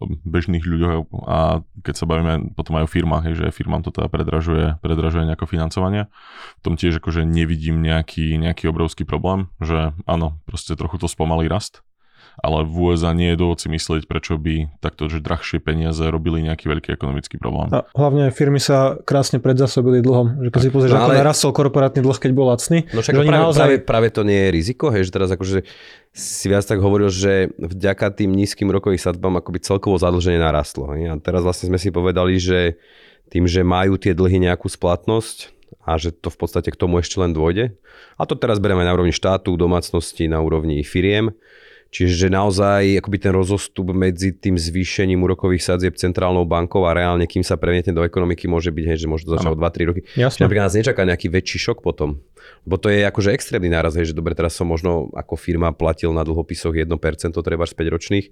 [0.05, 4.79] bežných ľuďoch a keď sa bavíme potom aj o firmách, že firmám to teda predražuje,
[4.79, 6.07] predražuje nejako financovanie.
[6.61, 11.51] V tom tiež akože nevidím nejaký, nejaký obrovský problém, že áno, proste trochu to spomalí
[11.51, 11.83] rast,
[12.39, 16.47] ale v USA nie je dôvod si myslieť, prečo by takto, že drahšie peniaze robili
[16.47, 17.67] nejaký veľký ekonomický problém.
[17.75, 20.47] A hlavne firmy sa krásne predzasobili dlhom.
[20.47, 21.19] Že keď si pozrieš, no, ako ale...
[21.19, 22.87] narastol korporátny dlh, keď bol lacný.
[22.95, 23.59] No však práve, naozaj...
[23.59, 25.67] práve, práve, to nie je riziko, hej, že teraz akože
[26.15, 30.95] si viac tak hovoril, že vďaka tým nízkym rokovým sadbám akoby celkovo zadlženie narastlo.
[30.95, 31.11] Hej.
[31.11, 32.79] A teraz vlastne sme si povedali, že
[33.35, 37.17] tým, že majú tie dlhy nejakú splatnosť, a že to v podstate k tomu ešte
[37.17, 37.73] len dôjde.
[38.21, 41.33] A to teraz bereme na úrovni štátu, domácnosti, na úrovni firiem
[41.89, 47.41] Čiže naozaj akoby ten rozostup medzi tým zvýšením úrokových sadzieb centrálnou bankou a reálne, kým
[47.41, 50.01] sa premietne do ekonomiky, môže byť, hej, že môže to začať o 2-3 roky.
[50.13, 50.45] Jasne.
[50.45, 52.21] Napríklad nás nečaká nejaký väčší šok potom.
[52.69, 56.13] Lebo to je akože extrémny náraz, hej, že dobre, teraz som možno ako firma platil
[56.13, 56.93] na dlhopisoch 1%,
[57.41, 58.27] treba z 5 ročných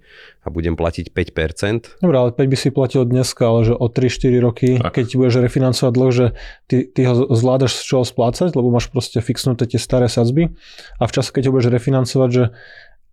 [0.45, 2.01] a budem platiť 5%.
[2.05, 5.01] Dobre, ale 5 by si platil dneska, ale že o 3-4 roky, tak.
[5.01, 6.25] keď budeš refinancovať dlh, že
[6.69, 10.53] ty, ty ho zvládaš z čoho splácať, lebo máš proste fixnuté tie staré sadzby
[11.01, 12.43] a v čase, keď ho budeš refinancovať, že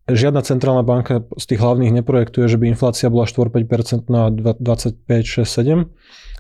[0.04, 5.48] Žiadna centrálna banka z tých hlavných neprojektuje, že by inflácia bola 4-5% na 25, 6,
[5.48, 5.88] 7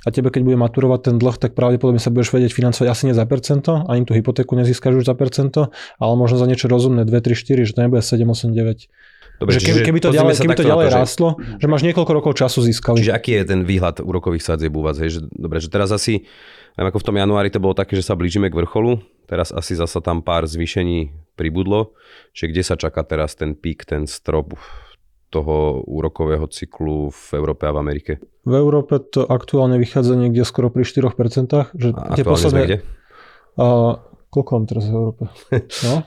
[0.04, 3.16] a tebe keď bude maturovať ten dlh, tak pravdepodobne sa budeš vedieť financovať asi nie
[3.16, 7.08] za percento, ani tú hypotéku nezískaš už za percento, ale možno za niečo rozumné 2,
[7.08, 9.40] 3, 4, že to nebude 7, 8, 9.
[9.40, 12.32] Dobre, že keby, keby to ďalej, keby to ďalej že- rástlo, že máš niekoľko rokov
[12.38, 13.00] času získali.
[13.00, 15.00] Čiže aký je ten výhľad úrokových sadzieb u vás?
[15.00, 15.18] Hej?
[15.18, 16.28] Že, dobre, že teraz asi,
[16.76, 19.74] neviem, ako v tom januári to bolo také, že sa blížime k vrcholu, teraz asi
[19.74, 21.94] zasa tam pár zvýšení pribudlo,
[22.30, 24.54] že kde sa čaká teraz ten pík, ten strop
[25.34, 28.12] toho úrokového cyklu v Európe a v Amerike?
[28.46, 32.78] V Európe to aktuálne vychádza niekde skoro pri 4%, že A aktuálne sme kde?
[33.58, 33.98] A,
[34.30, 35.22] koľko mám teraz v Európe?
[35.86, 36.06] No,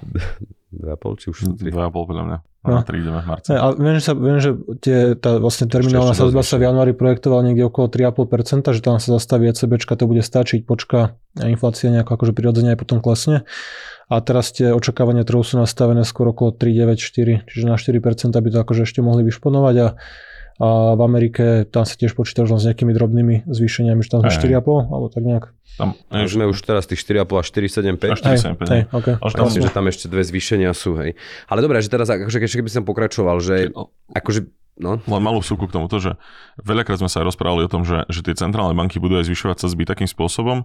[0.77, 1.73] 2,5 či už 3?
[1.73, 2.37] 2,5 podľa mňa.
[2.67, 2.79] No.
[2.79, 3.47] Na 3 ideme v marci.
[3.53, 4.51] Ne, a viem, že, sa, viem, že
[4.83, 9.15] tie, tá vlastne terminálna sadzba sa v januári projektovala niekde okolo 3,5%, že tam sa
[9.15, 13.47] zastaví ECBčka, to bude stačiť, počka a inflácia nejako akože prirodzene aj potom klesne.
[14.07, 18.57] A teraz tie očakávania trhu sú nastavené skôr okolo 3,9-4, čiže na 4% by to
[18.63, 19.87] akože ešte mohli vyšponovať a,
[20.57, 24.25] a v Amerike tam sa tiež počíta už len s nejakými drobnými zvýšeniami, že tam
[24.25, 24.57] sme Hej.
[24.57, 25.45] 4,5 alebo tak nejak.
[25.77, 28.09] Tam, Už sme už teraz tých 4,5 a 4,75.
[28.09, 28.83] Až Hej, 4,75, hej, hej.
[28.89, 29.15] okay.
[29.21, 31.13] Až tam Myslím, že tam ešte dve zvýšenia sú, hej.
[31.45, 33.69] Ale dobré, že teraz, akože keď by som pokračoval, že
[34.09, 36.15] akože, no, Len malú vsúku k tomuto, že
[36.61, 39.57] veľakrát sme sa aj rozprávali o tom, že, že tie centrálne banky budú aj zvyšovať
[39.61, 40.63] sadzby takým spôsobom,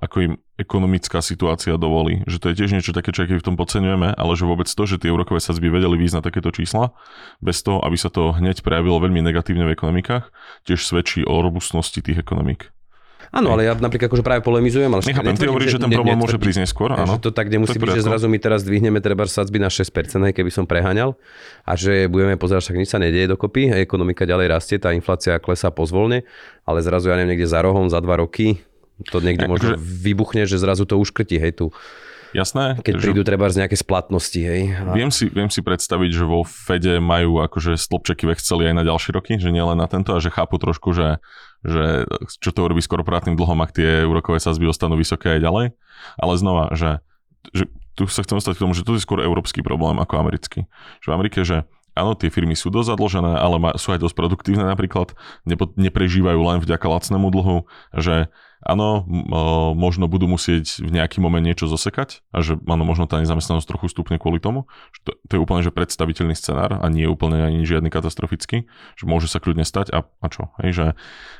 [0.00, 2.22] ako im ekonomická situácia dovolí.
[2.30, 4.82] Že to je tiež niečo také, čo aj v tom podceňujeme, ale že vôbec to,
[4.86, 6.94] že tie úrokové sadzby vedeli výjsť na takéto čísla,
[7.42, 10.30] bez toho, aby sa to hneď prejavilo veľmi negatívne v ekonomikách,
[10.68, 12.70] tiež svedčí o robustnosti tých ekonomík.
[13.34, 16.38] Áno, ale ja napríklad akože práve polemizujem, ale Nechápem, ty hovoríš, že ten problém môže
[16.38, 17.18] prísť neskôr, Áno.
[17.18, 19.90] to tak nemusí byť, že zrazu my teraz dvihneme treba sadzby na 6%,
[20.22, 21.18] aj keby som preháňal
[21.66, 25.74] a že budeme pozerať, však nič sa nedieje dokopy, ekonomika ďalej rastie, tá inflácia klesá
[25.74, 26.22] pozvolne,
[26.62, 28.62] ale zrazu ja neviem, niekde za rohom, za dva roky
[29.10, 31.74] to niekde možno akože- vybuchne, že zrazu to uškrtí, hej, tu,
[32.34, 34.74] Jasné, keď prídu treba z nejaké splatnosti, hej.
[34.74, 38.74] A, Viem si, viem si predstaviť, že vo Fede majú akože stĺpčeky v Exceli aj
[38.74, 41.22] na ďalšie roky, že nielen na tento a že chápu trošku, že,
[41.64, 42.04] že
[42.44, 45.66] čo to urobí s korporátnym dlhom, ak tie úrokové sazby ostanú vysoké aj ďalej.
[46.20, 47.00] Ale znova, že,
[47.56, 50.68] že tu sa chcem dostať k tomu, že to je skôr európsky problém ako americký.
[51.00, 54.66] Že v Amerike, že áno, tie firmy sú dosť zadlžené, ale sú aj dosť produktívne
[54.66, 55.14] napríklad,
[55.78, 58.28] neprežívajú len vďaka lacnému dlhu, že
[58.64, 59.04] áno,
[59.76, 63.92] možno budú musieť v nejaký moment niečo zosekať a že áno, možno tá nezamestnanosť trochu
[63.92, 64.64] stupne kvôli tomu.
[64.96, 68.64] Že to, to je úplne že predstaviteľný scenár a nie je úplne ani žiadny katastrofický,
[68.96, 70.50] že môže sa kľudne stať a, a čo.
[70.64, 70.86] Hej, že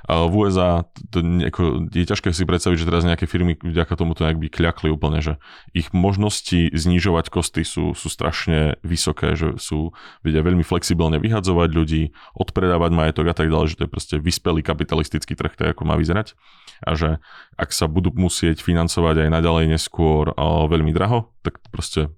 [0.07, 4.29] v USA to nejako, je ťažké si predstaviť, že teraz nejaké firmy vďaka tomu to
[4.29, 5.41] nejak by kľakli úplne, že
[5.73, 12.03] ich možnosti znižovať kosty sú, sú strašne vysoké, že sú, vedia veľmi flexibilne vyhadzovať ľudí,
[12.37, 15.97] odpredávať majetok a tak ďalej, že to je proste vyspelý kapitalistický trh, tak ako má
[15.97, 16.37] vyzerať.
[16.85, 17.14] A že
[17.59, 20.33] ak sa budú musieť financovať aj naďalej neskôr
[20.71, 22.11] veľmi draho, tak proste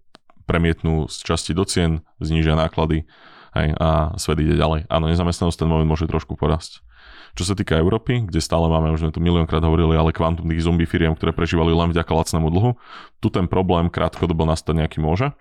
[0.46, 3.08] premietnú z časti do cien, znížia náklady
[3.56, 4.86] hej, a svet ide ďalej.
[4.86, 6.86] Áno, nezamestnanosť ten moment môže trošku porasť.
[7.36, 10.64] Čo sa týka Európy, kde stále máme, už sme tu miliónkrát hovorili, ale kvantum tých
[10.64, 12.80] zombie firiem, ktoré prežívali len vďaka lacnému dlhu,
[13.20, 15.36] tu ten problém krátkodobo nastať nejaký môže.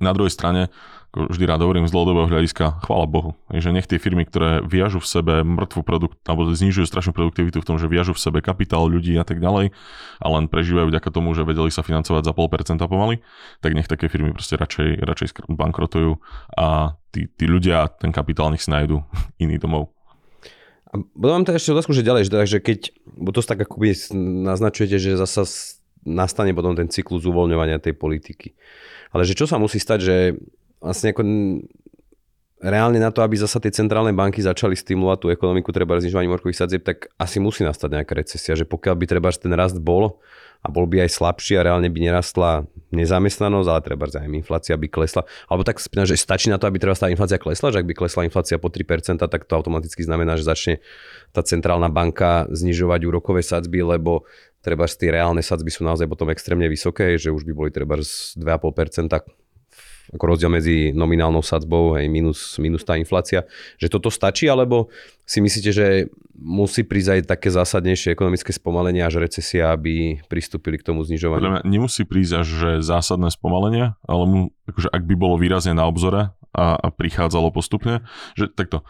[0.00, 0.72] Na druhej strane,
[1.14, 5.06] vždy rád hovorím z dlhodobého hľadiska, chvála Bohu, že nech tie firmy, ktoré viažu v
[5.06, 9.14] sebe mŕtvu produkt, alebo znižujú strašnú produktivitu v tom, že viažu v sebe kapitál ľudí
[9.14, 9.70] a tak ďalej
[10.20, 13.22] a len prežívajú vďaka tomu, že vedeli sa financovať za 0,5% pomaly,
[13.62, 16.18] tak nech také firmy proste radšej, radšej bankrotujú
[16.58, 19.00] a tí, tí ľudia, ten kapitál nech si nájdu
[19.44, 19.94] iný domov.
[20.94, 22.78] A potom mám teda ešte otázku, že ďalej, že, teda, že keď,
[23.18, 23.98] bo to tak akoby
[24.46, 25.42] naznačujete, že zasa
[26.06, 28.54] nastane potom ten cyklus uvoľňovania tej politiky.
[29.10, 30.16] Ale že čo sa musí stať, že
[30.84, 31.22] vlastne ako
[32.64, 36.64] reálne na to, aby zasa tie centrálne banky začali stimulovať tú ekonomiku treba znižovaním morkových
[36.64, 40.20] sadzieb, tak asi musí nastať nejaká recesia, že pokiaľ by treba ten rast bol
[40.64, 44.88] a bol by aj slabší a reálne by nerastla nezamestnanosť, ale treba aj inflácia by
[44.88, 45.28] klesla.
[45.44, 48.24] Alebo tak že stačí na to, aby teraz tá inflácia klesla, že ak by klesla
[48.24, 50.74] inflácia po 3%, tak to automaticky znamená, že začne
[51.36, 54.24] tá centrálna banka znižovať úrokové sadzby, lebo
[54.64, 58.32] treba tie reálne sadzby sú naozaj potom extrémne vysoké, že už by boli treba z
[58.40, 59.43] 2,5%
[60.14, 63.44] ako rozdiel medzi nominálnou sadzbou aj minus, minus tá inflácia,
[63.76, 64.88] že toto stačí, alebo
[65.26, 65.86] si myslíte, že
[66.38, 71.50] musí prísť aj také zásadnejšie ekonomické spomalenie až recesia, aby pristúpili k tomu Podľa znižovaniu?
[71.50, 75.86] mňa nemusí prísť až že zásadné spomalenie, ale mu, akože ak by bolo výrazne na
[75.86, 78.06] obzore a, a prichádzalo postupne,
[78.38, 78.86] že takto,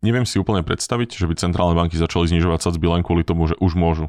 [0.00, 3.56] neviem si úplne predstaviť, že by centrálne banky začali znižovať sadzby len kvôli tomu, že
[3.58, 4.06] už môžu.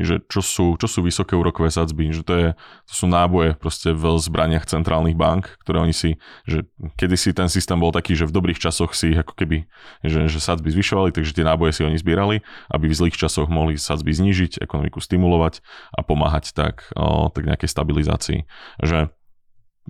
[0.00, 2.48] Že čo sú, čo sú vysoké úrokové sadzby, že to, je,
[2.88, 6.66] to sú náboje proste v zbraniach centrálnych bank, ktoré oni si, že
[6.98, 9.68] kedysi ten systém bol taký, že v dobrých časoch si ako keby,
[10.02, 13.76] že, že sadzby zvyšovali, takže tie náboje si oni zbierali, aby v zlých časoch mohli
[13.78, 15.60] sadzby znížiť, ekonomiku stimulovať
[15.94, 18.38] a pomáhať tak, o, tak nejakej stabilizácii.
[18.82, 19.12] Že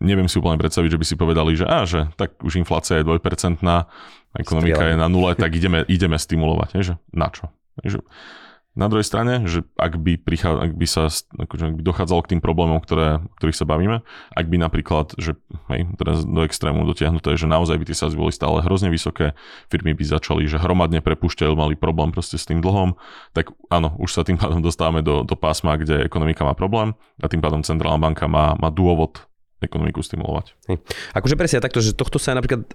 [0.00, 3.06] neviem si úplne predstaviť, že by si povedali, že, á, že tak už inflácia je
[3.06, 3.62] 2%,
[4.34, 6.68] ekonomika je na nule, tak ideme, ideme stimulovať.
[6.74, 7.54] Je, že na čo?
[7.82, 8.00] Je, že
[8.74, 12.30] Na druhej strane, že ak by, prichá, ak by sa akože ak by dochádzalo k
[12.34, 14.02] tým problémom, ktoré, ktorých sa bavíme,
[14.34, 15.38] ak by napríklad, že
[15.70, 19.38] hej, teraz do extrému dotiahnuté, že naozaj by tie sadzby boli stále hrozne vysoké,
[19.70, 22.98] firmy by začali, že hromadne prepúšťajú, mali problém proste s tým dlhom,
[23.30, 27.30] tak áno, už sa tým pádom dostávame do, do pásma, kde ekonomika má problém a
[27.30, 29.22] tým pádom centrálna banka má, má dôvod
[29.62, 30.50] ekonomiku stimulovať.
[30.66, 30.82] Hej.
[31.14, 32.66] Akože presne takto, že tohto sa napríklad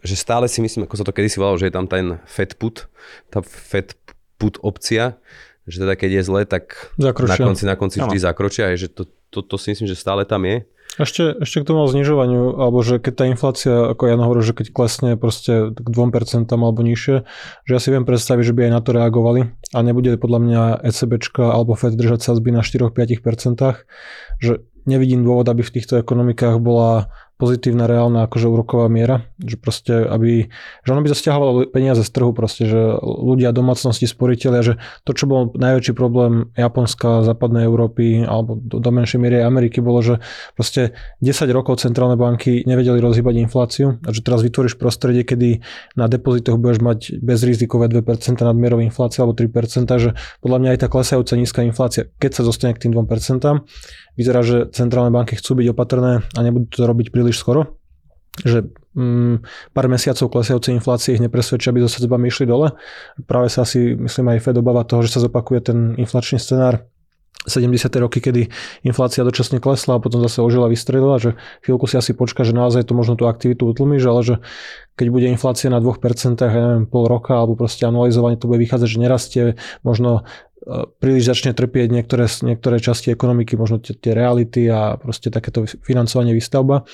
[0.00, 2.88] že stále si myslím, ako sa to kedysi volalo, že je tam ten Fed put,
[3.28, 3.92] tá Fed
[4.40, 5.20] put opcia,
[5.68, 7.36] že teda keď je zle, tak zakročia.
[7.36, 10.48] na konci, na konci vždy zakročia, že to, to, to si myslím, že stále tam
[10.48, 10.64] je.
[10.98, 14.66] Ešte, ešte k tomu znižovaniu, alebo že keď tá inflácia, ako ja hovorím, že keď
[14.74, 17.16] klesne proste k 2% alebo nižšie,
[17.62, 20.62] že ja si viem predstaviť, že by aj na to reagovali a nebude podľa mňa
[20.90, 23.22] ECBčka alebo Fed držať sazby na 4-5%,
[24.42, 30.04] že nevidím dôvod, aby v týchto ekonomikách bola pozitívna reálna akože úroková miera, že proste,
[30.04, 30.52] aby,
[30.84, 34.74] že ono by zasťahovalo peniaze z trhu proste, že ľudia, domácnosti, sporiteľia, že
[35.08, 40.04] to, čo bol najväčší problém Japonska, západnej Európy alebo do, do menšej miery Ameriky bolo,
[40.04, 40.14] že
[40.52, 40.92] proste
[41.24, 45.64] 10 rokov centrálne banky nevedeli rozhýbať infláciu a že teraz vytvoríš prostredie, kedy
[45.96, 48.04] na depozitoch budeš mať bezrizikové 2%
[48.36, 50.10] nadmierovej inflácie alebo 3%, že
[50.44, 53.06] podľa mňa aj tá klesajúca nízka inflácia, keď sa zostane k tým 2%,
[54.18, 57.80] vyzerá, že centrálne banky chcú byť opatrné a nebudú to robiť príliš skoro
[58.40, 58.62] že
[58.94, 59.42] mm,
[59.74, 62.78] pár mesiacov klesajúcej inflácie ich nepresvedčia, aby so sadzbami išli dole.
[63.26, 66.86] Práve sa asi, myslím, aj Fed obáva toho, že sa zopakuje ten inflačný scenár
[67.48, 67.88] 70.
[68.04, 68.52] roky, kedy
[68.84, 72.84] inflácia dočasne klesla a potom zase ožila, vystrelila, že chvíľku si asi počka, že naozaj
[72.84, 74.34] to možno tú aktivitu utlmíš, ale že
[75.00, 78.88] keď bude inflácia na 2%, ja neviem, pol roka alebo proste anualizovanie to bude vychádzať,
[78.92, 79.42] že nerastie,
[79.80, 80.28] možno
[81.00, 86.36] príliš začne trpieť niektoré, niektoré časti ekonomiky, možno tie, tie reality a proste takéto financovanie
[86.36, 86.84] výstavba,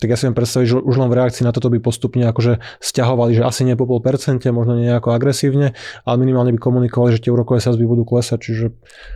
[0.00, 2.64] tak ja si viem predstaviť, že už len v reakcii na toto by postupne akože
[2.80, 5.76] stiahovali, že asi nie po pol percente, možno nejako agresívne,
[6.08, 8.38] ale minimálne by komunikovali, že tie úrokové sazby budú klesať.
[8.40, 8.64] Čiže...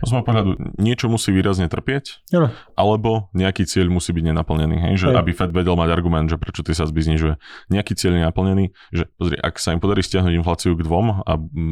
[0.05, 2.53] Z môjho pohľadu, niečo musí výrazne trpieť, ano.
[2.77, 4.77] alebo nejaký cieľ musí byť nenaplnený.
[4.77, 4.93] Hej?
[5.01, 5.17] Že hej.
[5.17, 7.33] aby Fed vedel mať argument, že prečo tie sazby znižuje.
[7.73, 11.31] Nejaký cieľ je nenaplnený, že pozri, ak sa im podarí stiahnuť infláciu k dvom a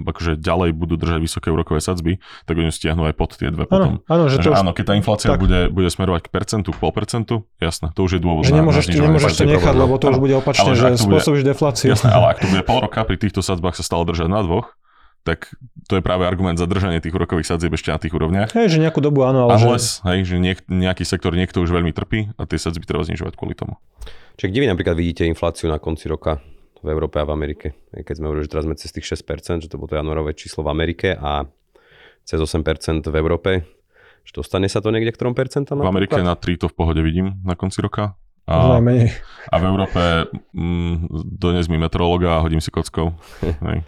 [0.10, 2.17] akože ďalej budú držať vysoké úrokové sadzby,
[2.49, 4.02] tak oni stiahnu aj pod tie dve potom.
[4.10, 7.36] Áno, že, že áno, keď tá inflácia bude, bude smerovať k percentu, k pol percentu,
[7.62, 8.49] jasné, to už je dôvod.
[8.49, 11.94] Že na, nemôžeš, na nemôžeš to nechať, lebo to už bude opačne, že spôsobíš defláciu.
[11.94, 14.76] Jasné, ale ak to bude pol roka pri týchto sadzbách sa stále držať na dvoch,
[15.24, 15.56] tak
[15.88, 18.52] to je práve argument za držanie tých úrokových sadzieb ešte na tých úrovniach.
[18.52, 19.56] Hej, že nejakú dobu áno, ale...
[19.56, 20.08] Unless, že...
[20.12, 23.56] hej, že niek- nejaký sektor niekto už veľmi trpí a tie sadzby treba znižovať kvôli
[23.56, 23.80] tomu.
[24.36, 26.44] Čiže kde vy napríklad vidíte infláciu na konci roka
[26.84, 27.72] v Európe a v Amerike?
[27.96, 30.68] Keď sme hovorili, že teraz sme cez tých 6%, že to bolo to januárové číslo
[30.68, 31.48] v Amerike a
[32.28, 32.60] cez 8%
[33.08, 33.63] v Európe,
[34.28, 35.72] že dostane sa to niekde k 3%?
[35.72, 38.20] V Amerike na 3 to v pohode vidím na konci roka.
[38.44, 38.76] A,
[39.52, 40.02] a v Európe
[40.52, 41.08] mm,
[41.40, 43.16] dones mi meteorologa a hodím si kockou.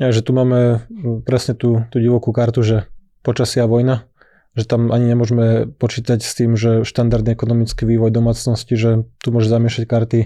[0.00, 0.88] Ja, že tu máme
[1.28, 2.88] presne tú, tú divokú kartu, že
[3.20, 4.08] počasia vojna,
[4.56, 9.46] že tam ani nemôžeme počítať s tým, že štandardný ekonomický vývoj domácnosti, že tu môže
[9.46, 10.20] zamiešať karty,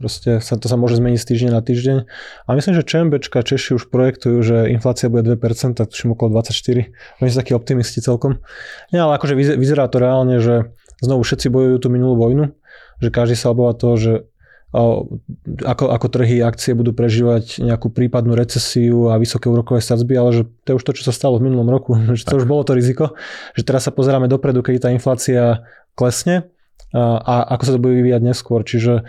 [0.00, 1.96] proste sa, to sa môže zmeniť z týždňa na týždeň.
[2.48, 6.90] A myslím, že ČMBčka Češi už projektujú, že inflácia bude 2%, tak tuším okolo 24.
[7.22, 8.42] Oni sú takí optimisti celkom.
[8.90, 12.57] Nie, ale akože vyzerá to reálne, že znovu všetci bojujú tú minulú vojnu,
[12.98, 14.12] že každý sa obáva toho, že
[15.64, 20.42] ako, ako trhy akcie budú prežívať nejakú prípadnú recesiu a vysoké úrokové sadzby, ale že
[20.44, 22.76] to je už to, čo sa stalo v minulom roku, že to už bolo to
[22.76, 23.16] riziko,
[23.56, 25.64] že teraz sa pozeráme dopredu, keď tá inflácia
[25.96, 26.52] klesne
[26.92, 28.60] a, a ako sa to bude vyvíjať neskôr.
[28.60, 29.08] Čiže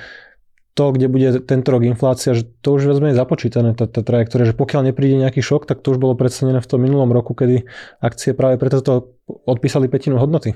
[0.80, 4.48] to, kde bude tento rok inflácia, že to už viac menej započítané, tá, tá trajektória,
[4.48, 7.68] že pokiaľ nepríde nejaký šok, tak to už bolo predstavené v tom minulom roku, kedy
[8.00, 8.94] akcie práve preto to
[9.28, 10.56] odpísali petinu hodnoty.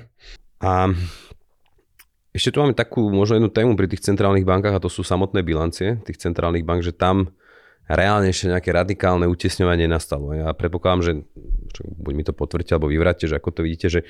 [0.63, 0.96] A
[2.34, 5.46] ešte tu máme takú možno jednu tému pri tých centrálnych bankách a to sú samotné
[5.46, 7.30] bilancie tých centrálnych bank, že tam
[7.86, 10.34] reálne ešte nejaké radikálne utesňovanie nastalo.
[10.34, 11.12] Ja predpokladám, že
[11.84, 14.02] buď mi to potvrďte alebo vyvráte, že ako to vidíte, že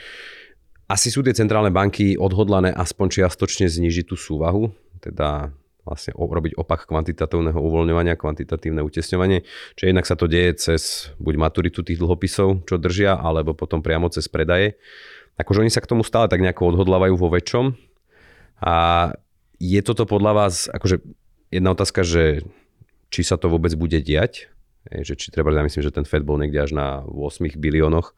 [0.87, 4.71] asi sú tie centrálne banky odhodlané aspoň čiastočne znižiť tú súvahu,
[5.03, 5.51] teda
[5.83, 9.43] vlastne robiť opak kvantitatívneho uvoľňovania, kvantitatívne utesňovanie.
[9.75, 14.07] Čiže jednak sa to deje cez buď maturitu tých dlhopisov, čo držia, alebo potom priamo
[14.07, 14.79] cez predaje.
[15.35, 17.75] Akože oni sa k tomu stále tak nejako odhodlávajú vo väčšom,
[18.63, 18.75] a
[19.59, 21.03] je toto podľa vás, akože
[21.51, 22.47] jedna otázka, že
[23.11, 24.47] či sa to vôbec bude diať,
[24.87, 28.15] že či treba, ja myslím, že ten Fed bol niekde až na 8 biliónoch,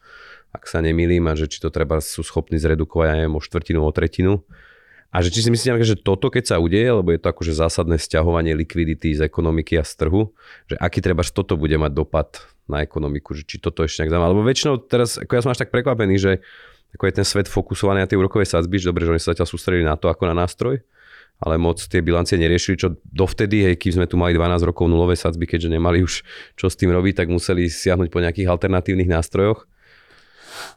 [0.54, 3.92] ak sa nemýlim, a že či to treba sú schopní zredukovať, ja o štvrtinu, o
[3.92, 4.46] tretinu.
[5.16, 7.96] A že či si myslíte, že toto keď sa udeje, lebo je to akože zásadné
[7.96, 10.36] stiahovanie likvidity z ekonomiky a z trhu,
[10.68, 14.34] že aký treba toto bude mať dopad na ekonomiku, že či toto ešte nejak zaujímavé.
[14.36, 16.32] Lebo väčšinou teraz, ako ja som až tak prekvapený, že
[16.96, 19.48] ako je ten svet fokusovaný na tie úrokové sadzby, že dobre, že oni sa zatiaľ
[19.52, 20.80] sústredili na to ako na nástroj,
[21.44, 25.20] ale moc tie bilancie neriešili, čo dovtedy, hej, kým sme tu mali 12 rokov nulové
[25.20, 26.24] sadzby, keďže nemali už
[26.56, 29.68] čo s tým robiť, tak museli siahnuť po nejakých alternatívnych nástrojoch.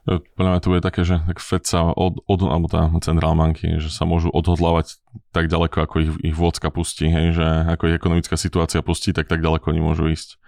[0.09, 3.79] Podľa mňa to bude také, že tak Fed sa od, od alebo tá centrál banky,
[3.79, 4.99] že sa môžu odhodlávať
[5.31, 9.31] tak ďaleko, ako ich, ich vôdzka pustí, hej, že ako ich ekonomická situácia pustí, tak
[9.31, 10.41] tak ďaleko oni môžu ísť.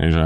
[0.00, 0.24] Hej, že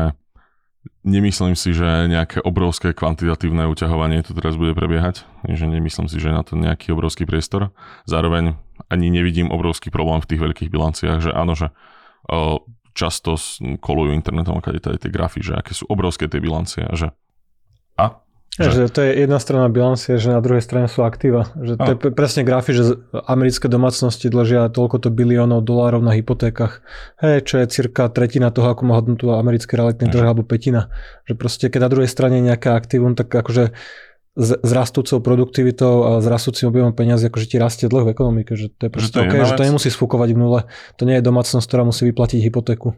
[1.07, 6.35] nemyslím si, že nejaké obrovské kvantitatívne uťahovanie tu teraz bude prebiehať, že nemyslím si, že
[6.35, 7.71] na to nejaký obrovský priestor.
[8.05, 8.59] Zároveň
[8.91, 11.71] ani nevidím obrovský problém v tých veľkých bilanciách, že áno, že
[12.97, 13.39] často
[13.79, 17.09] kolujú internetom kade tie grafy, že aké sú obrovské tie bilancie a že
[17.97, 18.26] a?
[18.57, 18.73] Že...
[18.73, 21.53] že to je jedna strana bilancie, že na druhej strane sú aktíva.
[21.61, 22.97] Že to je presne grafy, že
[23.29, 26.81] americké domácnosti dlžia toľkoto biliónov dolárov na hypotékach.
[27.21, 30.89] Hej, čo je cirka tretina toho, ako má hodnotu americké realitný trh, alebo petina.
[31.29, 33.77] Že proste, keď na druhej strane je nejaké aktívum, tak akože
[34.37, 38.53] s, s rastúcou produktivitou a s rastúcim objemom peniazy, akože ti rastie dlh v ekonomike,
[38.53, 40.61] že to je proste že to OK, že to nemusí sfúkovať v nule.
[41.01, 42.93] To nie je domácnosť, ktorá musí vyplatiť hypotéku.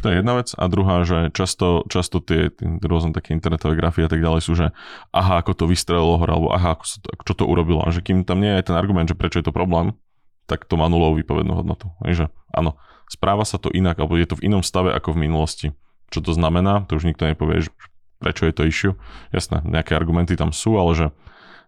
[0.00, 0.54] To je jedna vec.
[0.54, 2.54] A druhá, že často, často tie
[2.86, 4.70] rôzne také internetové grafy a tak ďalej sú, že
[5.10, 7.82] aha, ako to vystrelilo hore, alebo aha, ako sa to, čo to urobilo.
[7.82, 9.98] A že kým tam nie je ten argument, že prečo je to problém,
[10.46, 11.90] tak to má nulovú výpovednú hodnotu.
[11.98, 12.78] Takže áno,
[13.10, 15.68] správa sa to inak, alebo je to v inom stave ako v minulosti.
[16.14, 17.70] Čo to znamená, to už nikto nepovie, že
[18.20, 18.94] prečo je to issue.
[19.32, 21.06] Jasné, nejaké argumenty tam sú, ale že,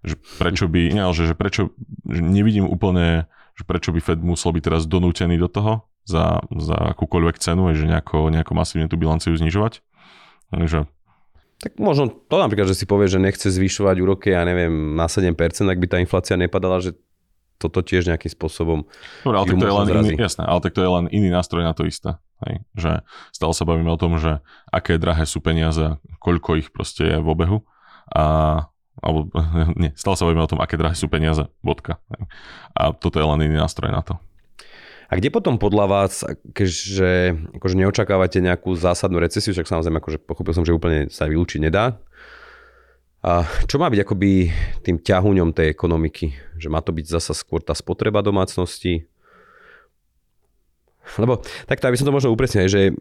[0.05, 1.73] že prečo by, nie, ale že, že prečo,
[2.05, 6.77] že nevidím úplne, že prečo by Fed musel byť teraz donútený do toho za, za
[6.95, 9.81] akúkoľvek cenu, že nejako, nejako masívne tú bilanciu znižovať.
[10.53, 10.85] Takže
[11.63, 15.31] tak možno to napríklad, že si povie, že nechce zvyšovať úroky, ja neviem, na 7%,
[15.63, 16.99] ak by tá inflácia nepadala, že
[17.63, 18.83] toto tiež nejakým spôsobom
[19.23, 21.63] Dobre, ale tak to je len iný, jasné, ale tak to je len iný nástroj
[21.63, 22.19] na to isté.
[22.47, 22.63] Hej?
[22.75, 22.91] Že
[23.35, 27.29] stále sa bavíme o tom, že aké drahé sú peniaze, koľko ich proste je v
[27.29, 27.59] obehu
[28.13, 28.25] a
[29.03, 29.27] alebo
[29.81, 31.99] nie, stále sa bavíme o tom, aké drahé sú peniaze, bodka.
[32.13, 32.29] Hej?
[32.77, 34.21] A toto je len iný nástroj na to.
[35.13, 36.25] A kde potom podľa vás,
[36.57, 41.61] keďže akože neočakávate nejakú zásadnú recesiu, však samozrejme akože pochopil som, že úplne sa vylúčiť
[41.61, 42.01] nedá,
[43.23, 44.51] a čo má byť akoby
[44.83, 46.35] tým ťahuňom tej ekonomiky?
[46.59, 49.07] Že má to byť zasa skôr tá spotreba domácnosti?
[51.19, 52.93] Lebo takto, aby som to možno upresnil, že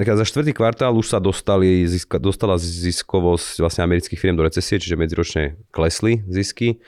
[0.00, 4.96] za štvrtý kvartál už sa dostali, ziska, dostala ziskovosť vlastne amerických firm do recesie, čiže
[4.96, 6.80] medziročne klesli zisky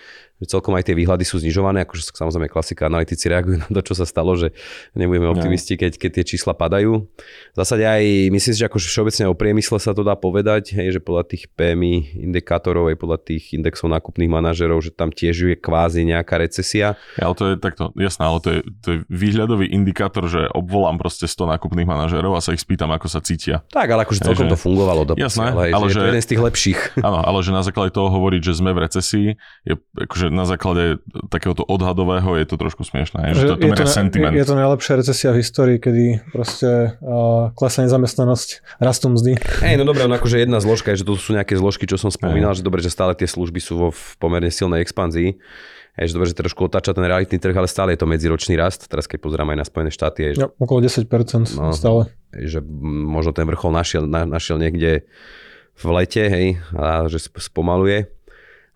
[0.43, 3.95] že celkom aj tie výhľady sú znižované, akože samozrejme klasika, analytici reagujú na to, čo
[3.95, 4.51] sa stalo, že
[4.99, 5.39] nebudeme no.
[5.39, 7.07] optimisti, keď, keď tie čísla padajú.
[7.07, 10.99] V zásade aj myslím si, že akože všeobecne o priemysle sa to dá povedať, hej,
[10.99, 15.57] že podľa tých PMI indikátorov, aj podľa tých indexov nákupných manažerov, že tam tiež je
[15.57, 16.99] kvázi nejaká recesia.
[17.15, 20.99] Ja, ale to je takto, jasné, ale to je, to je výhľadový indikátor, že obvolám
[20.99, 23.63] proste 100 nákupných manažerov a sa ich spýtam, ako sa cítia.
[23.71, 24.53] Tak, ale akože celkom že...
[24.53, 26.81] to fungovalo do jasné, ale, ale že, že, je to jeden z tých lepších.
[27.07, 29.29] Áno, ale že na základe toho hovoriť, že sme v recesii,
[29.69, 33.73] je akože na základe takéhoto odhadového je to trošku smiešné, že, že to, to je,
[33.77, 34.33] to, sentiment.
[34.33, 39.37] Je, to najlepšia recesia v histórii, kedy proste uh, klesá nezamestnanosť, rastú mzdy.
[39.61, 42.09] Hej, no dobré, no akože jedna zložka je, že to sú nejaké zložky, čo som
[42.09, 42.61] spomínal, Ej.
[42.61, 45.37] že dobre, že stále tie služby sú vo v pomerne silnej expanzii.
[45.93, 48.89] Je, že dobre, že trošku otáča ten realitný trh, ale stále je to medziročný rast.
[48.89, 50.19] Teraz keď pozerám aj na Spojené štáty.
[50.25, 51.05] Je, že, ja, okolo 10%
[51.53, 52.09] no, stále.
[52.33, 55.05] Je, že možno ten vrchol našiel, na, našiel niekde
[55.77, 58.09] v lete, hej, a že spomaluje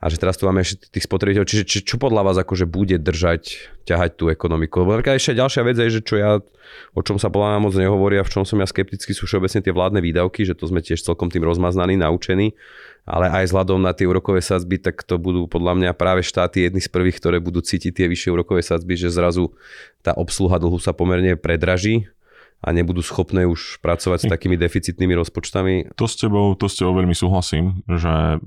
[0.07, 1.51] a že teraz tu máme ešte tých spotrebiteľov.
[1.51, 4.87] Čiže či, čo podľa vás akože bude držať, ťahať tú ekonomiku?
[4.87, 6.39] Lebo ešte ďalšia vec je, že čo ja,
[6.95, 9.59] o čom sa podľa mňa moc nehovorí a v čom som ja skeptický, sú všeobecne
[9.67, 12.55] tie vládne výdavky, že to sme tiež celkom tým rozmaznaní, naučení,
[13.03, 16.79] ale aj vzhľadom na tie úrokové sadzby, tak to budú podľa mňa práve štáty jedny
[16.79, 19.51] z prvých, ktoré budú cítiť tie vyššie úrokové sadzby, že zrazu
[20.07, 22.07] tá obsluha dlhu sa pomerne predraží
[22.65, 25.97] a nebudú schopné už pracovať s takými deficitnými rozpočtami.
[25.97, 28.41] To s tebou, to s tebou veľmi súhlasím, že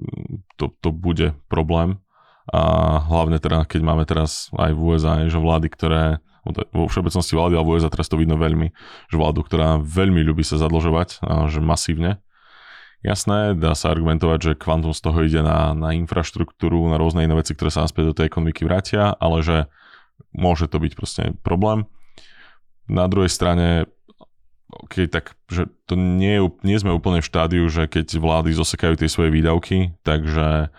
[0.58, 2.02] to, to bude problém
[2.50, 2.62] a
[3.06, 6.18] hlavne teda, keď máme teraz aj v USA, že vlády, ktoré
[6.74, 8.74] vo všeobecnosti vlády, ale v USA teraz to vidno veľmi,
[9.12, 12.18] že vládu, ktorá veľmi ľubí sa zadlžovať, že masívne.
[13.06, 17.38] Jasné, dá sa argumentovať, že kvantum z toho ide na, na infraštruktúru, na rôzne iné
[17.38, 19.58] veci, ktoré sa naspäť do tej ekonomiky vrátia, ale že
[20.36, 21.86] môže to byť proste problém.
[22.90, 23.88] Na druhej strane
[24.70, 29.02] OK, tak že to nie, je, nie sme úplne v štádiu, že keď vlády zosekajú
[29.02, 30.70] tie svoje výdavky, takže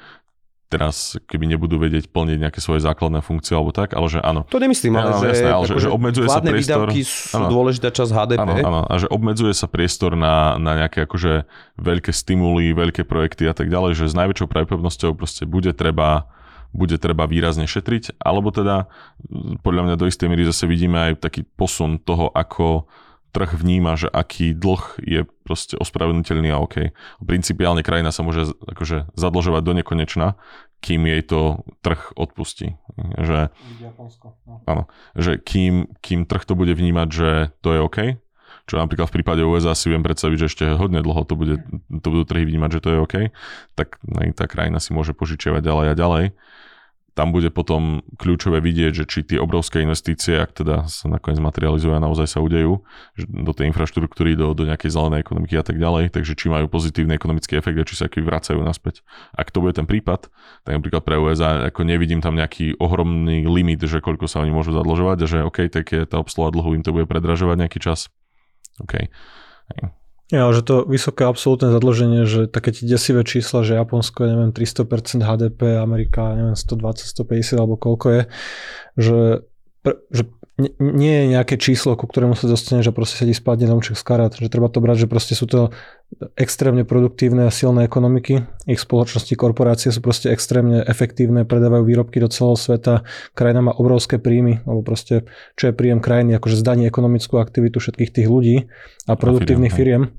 [0.70, 4.46] teraz keby nebudú vedieť plniť nejaké svoje základné funkcie alebo tak, ale že áno.
[4.46, 6.87] To nemyslím, ale, áno, že, jasné, ale že, že obmedzuje sa priestor.
[7.03, 8.38] sú áno, dôležitá časť HDP.
[8.38, 13.50] Áno, áno, a že obmedzuje sa priestor na, na nejaké akože veľké stimuly, veľké projekty
[13.50, 16.31] a tak ďalej, že s najväčšou pravdepodobnosťou proste bude treba
[16.70, 18.87] bude treba výrazne šetriť, alebo teda
[19.66, 22.87] podľa mňa do istej miery zase vidíme aj taký posun toho, ako
[23.31, 26.90] trh vníma, že aký dlh je proste ospravedlniteľný a OK.
[27.23, 30.38] Principiálne krajina sa môže akože zadlžovať do nekonečna,
[30.83, 32.75] kým jej to trh odpustí.
[32.99, 33.51] Že,
[34.47, 34.62] no.
[34.66, 34.83] áno,
[35.14, 37.31] že kým, kým trh to bude vnímať, že
[37.62, 37.99] to je OK,
[38.71, 41.59] čo napríklad v prípade USA si viem predstaviť, že ešte hodne dlho to, bude,
[41.90, 43.17] to budú trhy vnímať, že to je OK,
[43.75, 43.98] tak
[44.38, 46.25] tá krajina si môže požičiavať ďalej a ďalej
[47.21, 51.92] tam bude potom kľúčové vidieť, že či tie obrovské investície, ak teda sa nakoniec materializujú
[51.92, 52.81] a naozaj sa udejú
[53.21, 57.12] do tej infraštruktúry, do, do nejakej zelenej ekonomiky a tak ďalej, takže či majú pozitívny
[57.21, 59.04] ekonomický efekt a či sa aký vracajú naspäť.
[59.37, 60.33] Ak to bude ten prípad,
[60.64, 64.73] tak napríklad pre USA ako nevidím tam nejaký ohromný limit, že koľko sa oni môžu
[64.73, 68.08] zadlžovať a že OK, tak je tá obsluha dlhu im to bude predražovať nejaký čas.
[68.81, 69.12] OK.
[70.31, 74.52] Ja, že to vysoké absolútne zadlženie, že také tie desivé čísla, že Japonsko je, neviem,
[74.54, 78.22] 300% HDP, Amerika, neviem, 120, 150 alebo koľko je,
[78.94, 79.20] že,
[80.14, 80.22] že
[80.79, 84.33] nie je nejaké číslo, ku ktorému sa dostane, že proste sedí spadne domček z karát,
[84.37, 85.73] že treba to brať, že proste sú to
[86.37, 92.29] extrémne produktívne a silné ekonomiky, ich spoločnosti, korporácie sú proste extrémne efektívne, predávajú výrobky do
[92.29, 97.38] celého sveta, krajina má obrovské príjmy, alebo proste čo je príjem krajiny, akože zdaní ekonomickú
[97.38, 98.69] aktivitu všetkých tých ľudí
[99.06, 100.13] a produktívnych firiem,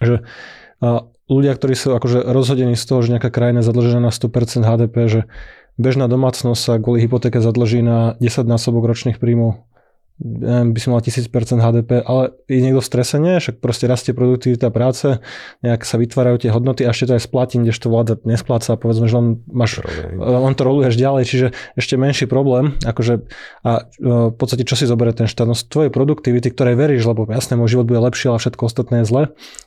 [0.00, 0.24] že
[0.82, 4.68] a ľudia, ktorí sú akože rozhodení z toho, že nejaká krajina je zadlžená na 100%
[4.68, 5.20] HDP, že
[5.80, 9.64] bežná domácnosť sa kvôli hypotéke zadlží na 10 násobok ročných príjmov
[10.22, 11.26] by si mal 1000%
[11.58, 13.34] HDP, ale je niekto v strese, nie?
[13.42, 15.18] Však proste rastie produktivita práce,
[15.66, 19.10] nejak sa vytvárajú tie hodnoty a ešte to aj splatí, kdežto vláda nespláca a povedzme,
[19.10, 19.82] že on, máš,
[20.22, 22.78] on to roluješ ďalej, čiže ešte menší problém.
[22.86, 23.26] Akože,
[23.66, 25.50] a e, v podstate čo si zoberie ten štát?
[25.50, 29.02] No z tvojej produktivity, ktorej veríš, lebo jasné, môj život bude lepší, ale všetko ostatné
[29.02, 29.22] je zle,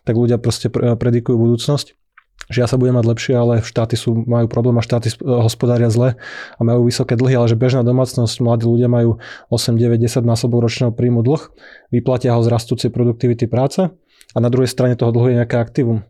[0.07, 2.06] tak ľudia proste predikujú budúcnosť
[2.47, 6.15] že ja sa budem mať lepšie, ale štáty sú, majú problém a štáty hospodária zle
[6.55, 9.19] a majú vysoké dlhy, ale že bežná domácnosť, mladí ľudia majú
[9.51, 11.43] 8, 9, 10 násobov ročného príjmu dlh,
[11.91, 13.91] vyplatia ho z rastúcej produktivity práce
[14.35, 16.03] a na druhej strane toho dlhu je nejaké aktívum.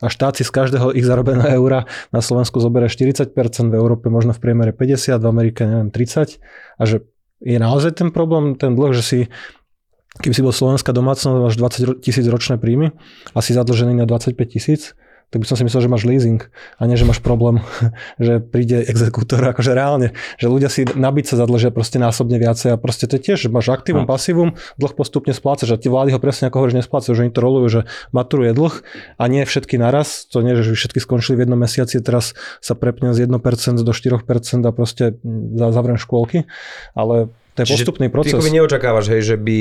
[0.00, 3.32] A štát si z každého ich zarobeného eura na Slovensku zoberie 40%,
[3.68, 6.40] v Európe možno v priemere 50%, v Amerike neviem 30%.
[6.80, 7.04] A že
[7.44, 9.18] je naozaj ten problém, ten dlh, že si
[10.14, 12.94] keby si bol slovenská domácnosť, máš 20 tisíc ročné príjmy
[13.34, 14.94] a si zadlžený na 25 tisíc,
[15.34, 16.46] tak by som si myslel, že máš leasing
[16.78, 17.58] a nie, že máš problém,
[18.22, 22.78] že príde exekútor, akože reálne, že ľudia si nabiť sa zadlžia proste násobne viacej a
[22.78, 24.08] proste to je tiež, že máš aktívum, no.
[24.08, 27.42] pasívum, dlh postupne splácaš a tie vlády ho presne ako hovoríš nesplácajú, že oni to
[27.42, 27.80] rolujú, že
[28.14, 28.74] maturuje dlh
[29.18, 33.10] a nie všetky naraz, to nie, že všetky skončili v jednom mesiaci, teraz sa prepne
[33.10, 33.34] z 1%
[33.82, 35.18] do 4% a proste
[35.50, 36.46] zavriem škôlky,
[36.94, 38.34] ale to je Čiže postupný proces.
[38.34, 39.58] Ty neočakávaš, hej, že by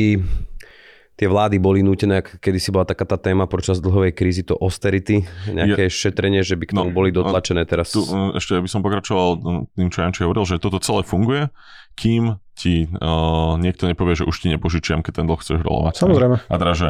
[1.13, 5.21] tie vlády boli nútené, kedy si bola taká tá téma počas dlhovej krízy, to austerity,
[5.45, 7.93] nejaké ja, šetrenie, že by k tomu no, boli dotlačené teraz.
[7.93, 9.29] Tu, e, ešte by som pokračoval
[9.77, 11.53] tým, čo Janči hovoril, že toto celé funguje,
[11.93, 16.01] kým ti uh, niekto nepovie, že už ti nepožičiam, keď ten dlh chceš rolovať.
[16.01, 16.35] Samozrejme.
[16.49, 16.89] A teda, že,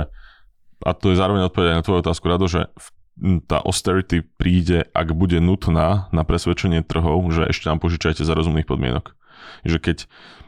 [0.84, 2.72] a to je zároveň odpovedať na tvoju otázku, Rado, že
[3.46, 8.66] tá austerity príde, ak bude nutná na presvedčenie trhov, že ešte nám požičajte za rozumných
[8.66, 9.14] podmienok.
[9.68, 9.98] Že keď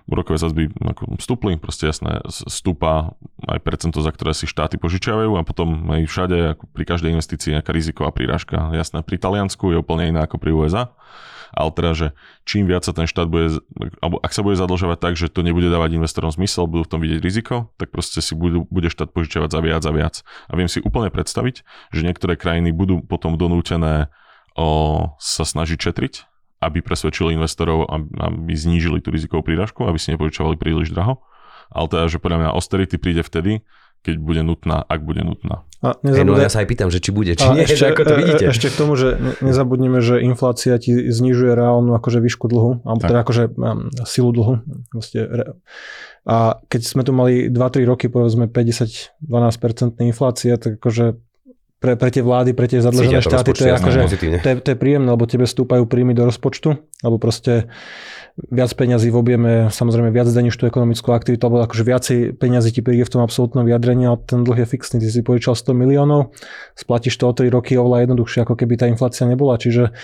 [0.06, 3.18] úrokové sadzby ako stúpli, proste jasné, stúpa
[3.49, 7.58] aj percento, za ktoré si štáty požičiavajú a potom aj všade, ako pri každej investícii
[7.58, 8.70] nejaká riziková príražka.
[8.70, 10.93] Jasné, pri Taliansku je úplne iná ako pri USA,
[11.58, 12.08] ale teda, že
[12.45, 13.58] čím viac sa ten štát bude,
[13.97, 17.01] alebo ak sa bude zadlžovať tak, že to nebude dávať investorom zmysel, budú v tom
[17.01, 20.16] vidieť riziko, tak proste si budú, bude štát požičiavať za viac a viac.
[20.51, 24.14] A viem si úplne predstaviť, že niektoré krajiny budú potom donútené
[24.53, 26.35] o, sa snažiť šetriť
[26.66, 27.86] aby presvedčili investorov,
[28.18, 31.22] aby znížili tú rizikovú príražku, aby si nepožičovali príliš draho.
[31.70, 33.66] Ale teda, že podľa mňa austerity príde vtedy,
[34.05, 35.66] keď bude nutná, ak bude nutná.
[35.82, 36.38] A nezabudne...
[36.38, 38.16] no ja sa aj pýtam, že či bude, či a nie, ešte, ako to e,
[38.16, 38.45] e, vidíte.
[38.53, 43.09] Ešte k tomu, že nezabudnime, že inflácia ti znižuje reálnu akože výšku dlhu, alebo tak.
[43.09, 44.53] teda akože um, silu dlhu.
[44.93, 45.22] Vlastne,
[46.26, 51.18] a keď sme tu mali 2-3 roky, povedzme 50-12% inflácia, tak akože
[51.80, 53.99] pre, pre tie vlády, pre tie zadlžené štáty, to je, akože,
[54.41, 57.67] to, je, to je príjemné, lebo tebe stúpajú príjmy do rozpočtu, alebo proste
[58.51, 62.82] viac peňazí v objeme, samozrejme viac zdaníš tú ekonomickú aktivitu, alebo akože viacej peňazí ti
[62.84, 64.97] príde v tom absolútnom vyjadrení, ale ten dlh je fixný.
[64.99, 66.36] Ty si požičal 100 miliónov,
[66.76, 69.55] splatíš to o 3 roky oveľa jednoduchšie, ako keby tá inflácia nebola.
[69.55, 69.95] Čiže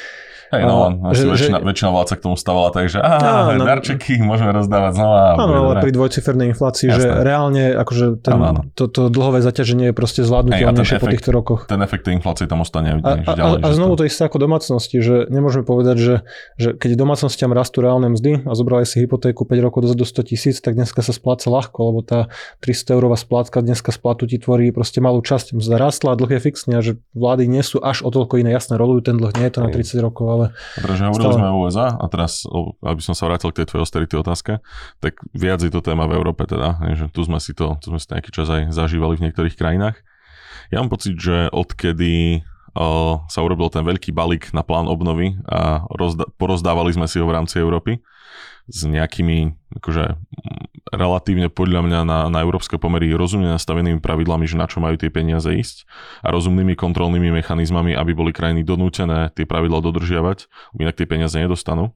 [0.51, 3.63] Hej, no, a, že, väčšina, že, väčšina vládca k tomu stavala tak, že aha, no,
[3.63, 5.39] darčeky môžeme rozdávať znova.
[5.39, 6.99] Áno, ale pri dvojcifernej inflácii, Jasné.
[6.99, 8.61] že reálne akože ten, áno, áno.
[8.75, 11.71] To, to dlhové zaťaženie je proste zvládnutelnejšie po týchto rokoch.
[11.71, 12.99] Ten efekt tej inflácie tam ostane.
[12.99, 16.15] A, a, ďalej, a, a znovu to isté ako domácnosti, že nemôžeme povedať, že,
[16.59, 20.59] že keď domácnostiam rastú reálne mzdy a zobrali si hypotéku 5 rokov dozadu 100 tisíc,
[20.59, 22.27] tak dneska sa spláca ľahko, lebo tá
[22.59, 25.55] 300 eurová splátka dneska splatu ti tvorí proste malú časť.
[25.55, 28.51] Mzda rastla a dlh je fixný a že vlády nie sú až o toľko iné.
[28.51, 30.40] Jasné, rolujú ten dlh, nie je to na 30 rokov, ale...
[30.49, 32.47] Dobre, hovorili sme o USA a teraz,
[32.81, 34.63] aby som sa vrátil k tej tvojej austerity otázke,
[35.03, 37.99] tak viac je to téma v Európe teda, že tu sme si to, tu sme
[38.01, 40.01] si to nejaký čas aj zažívali v niektorých krajinách.
[40.71, 42.41] Ja mám pocit, že odkedy
[43.27, 47.35] sa urobil ten veľký balík na plán obnovy a rozda- porozdávali sme si ho v
[47.35, 47.99] rámci Európy
[48.71, 50.15] s nejakými akože
[50.91, 55.11] relatívne podľa mňa na, na európske pomery rozumne nastavenými pravidlami, že na čo majú tie
[55.11, 55.87] peniaze ísť
[56.23, 60.47] a rozumnými kontrolnými mechanizmami, aby boli krajiny donútené tie pravidla dodržiavať,
[60.79, 61.95] inak tie peniaze nedostanú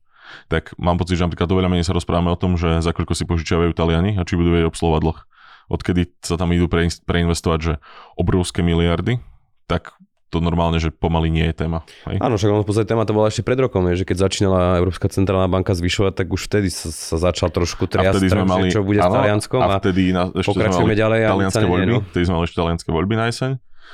[0.50, 3.30] tak mám pocit, že napríklad oveľa menej sa rozprávame o tom, že za koľko si
[3.30, 5.20] požičiavajú Taliani a či budú vedieť obsluhovať dlh.
[5.66, 6.70] Odkedy sa tam idú
[7.06, 7.74] preinvestovať, že
[8.14, 9.18] obrovské miliardy,
[9.66, 9.98] tak
[10.34, 11.86] to normálne, že pomaly nie je téma.
[12.10, 12.18] Hej?
[12.20, 15.48] Áno, však v podstate téma to bola ešte pred rokom, že keď začínala Európska centrálna
[15.48, 19.16] banka zvyšovať, tak už vtedy sa, sa začal trošku triasť, sme mali, čo bude áno,
[19.16, 21.20] s Talianskom a, vtedy na, ešte pokračujeme sme mali ďalej.
[21.30, 22.02] Talianské voľby, no.
[22.10, 23.52] vtedy sme mali ešte talianské voľby na jeseň,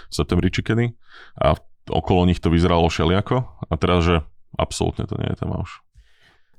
[0.07, 0.86] v septembri či kedy
[1.43, 1.47] a
[1.91, 3.36] okolo nich to vyzeralo všeliako
[3.67, 4.15] a teraz, že
[4.55, 5.84] absolútne to nie je téma už.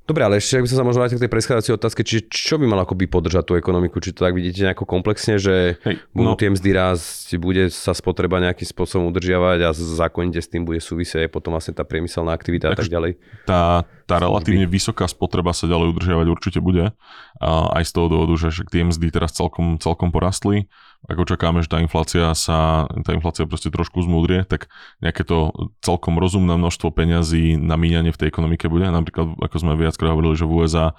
[0.02, 2.58] Dobre, ale ešte ak by som sa možno vrátil k tej predchádzajúcej otázke, čiže čo
[2.58, 4.02] by mal akoby podržať tú ekonomiku?
[4.02, 6.38] Či to tak vidíte nejako komplexne, že Hej, budú no.
[6.38, 11.30] tie mzdy rásť, bude sa spotreba nejakým spôsobom udržiavať a zákonite s tým bude súvisieť
[11.30, 13.12] potom vlastne tá priemyselná aktivita tak, a tak ďalej?
[13.46, 16.92] Tá, tá relatívne vysoká spotreba sa ďalej udržiavať určite bude.
[17.40, 17.50] A
[17.80, 20.70] aj z toho dôvodu, že tie mzdy teraz celkom, celkom porastli
[21.02, 24.70] ak očakáme, že tá inflácia sa, tá inflácia proste trošku zmúdrie, tak
[25.02, 25.50] nejaké to
[25.82, 28.86] celkom rozumné množstvo peňazí na míňanie v tej ekonomike bude.
[28.86, 30.94] Napríklad, ako sme viackrát hovorili, že v USA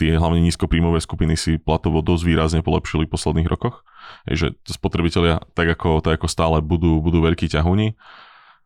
[0.00, 3.84] tie hlavne nízkopríjmové skupiny si platovo dosť výrazne polepšili v posledných rokoch.
[4.24, 7.92] Je, že spotrebitelia tak ako, tak ako stále budú, budú veľkí ťahuni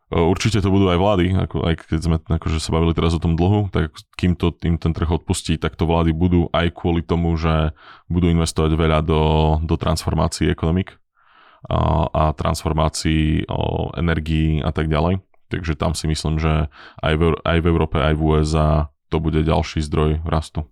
[0.07, 3.35] Určite to budú aj vlády, ako, aj keď sme akože sa bavili teraz o tom
[3.35, 7.35] dlhu, tak kým to tým ten trh odpustí, tak to vlády budú aj kvôli tomu,
[7.35, 7.75] že
[8.07, 9.23] budú investovať veľa do,
[9.67, 10.95] do transformácií ekonomik
[11.67, 15.27] a, a transformácií o energii a tak ďalej.
[15.51, 16.71] Takže tam si myslím, že
[17.03, 20.71] aj v, aj v Európe, aj v USA to bude ďalší zdroj rastu.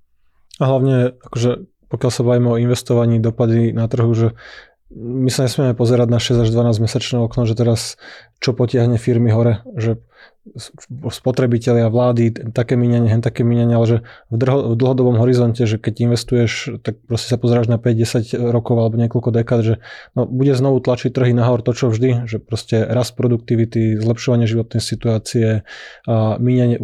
[0.62, 4.39] A hlavne, akože, pokiaľ sa bavíme o investovaní, dopady na trhu, že
[4.95, 7.99] my sa nesmieme pozerať na 6 až 12 mesačné okno, že teraz
[8.39, 9.99] čo potiahne firmy hore, že
[11.09, 13.99] spotrebitelia, vlády, také míňanie, hen také míňanie, ale že
[14.29, 18.77] v, drho, v dlhodobom horizonte, že keď investuješ, tak proste sa pozeráš na 5-10 rokov
[18.77, 19.75] alebo niekoľko dekád, že
[20.12, 24.85] no, bude znovu tlačiť trhy nahor to, čo vždy, že proste rast produktivity, zlepšovanie životnej
[24.85, 25.64] situácie,
[26.05, 26.77] a míňanie,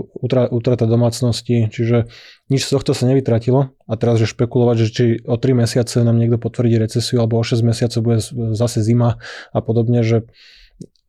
[0.48, 2.08] utrata domácnosti, čiže
[2.48, 6.16] nič z tohto sa nevytratilo a teraz, že špekulovať, že či o 3 mesiace nám
[6.16, 8.24] niekto potvrdí recesiu alebo o 6 mesiacov bude
[8.56, 9.20] zase zima
[9.52, 10.24] a podobne, že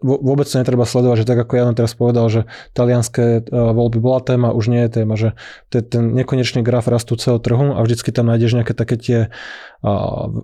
[0.01, 2.41] vôbec to netreba sledovať, že tak ako Jan teraz povedal, že
[2.73, 5.37] talianské e, voľby bola téma, už nie je téma, že
[5.69, 9.19] to je ten nekonečný graf rastúceho trhu a vždycky tam nájdeš nejaké také tie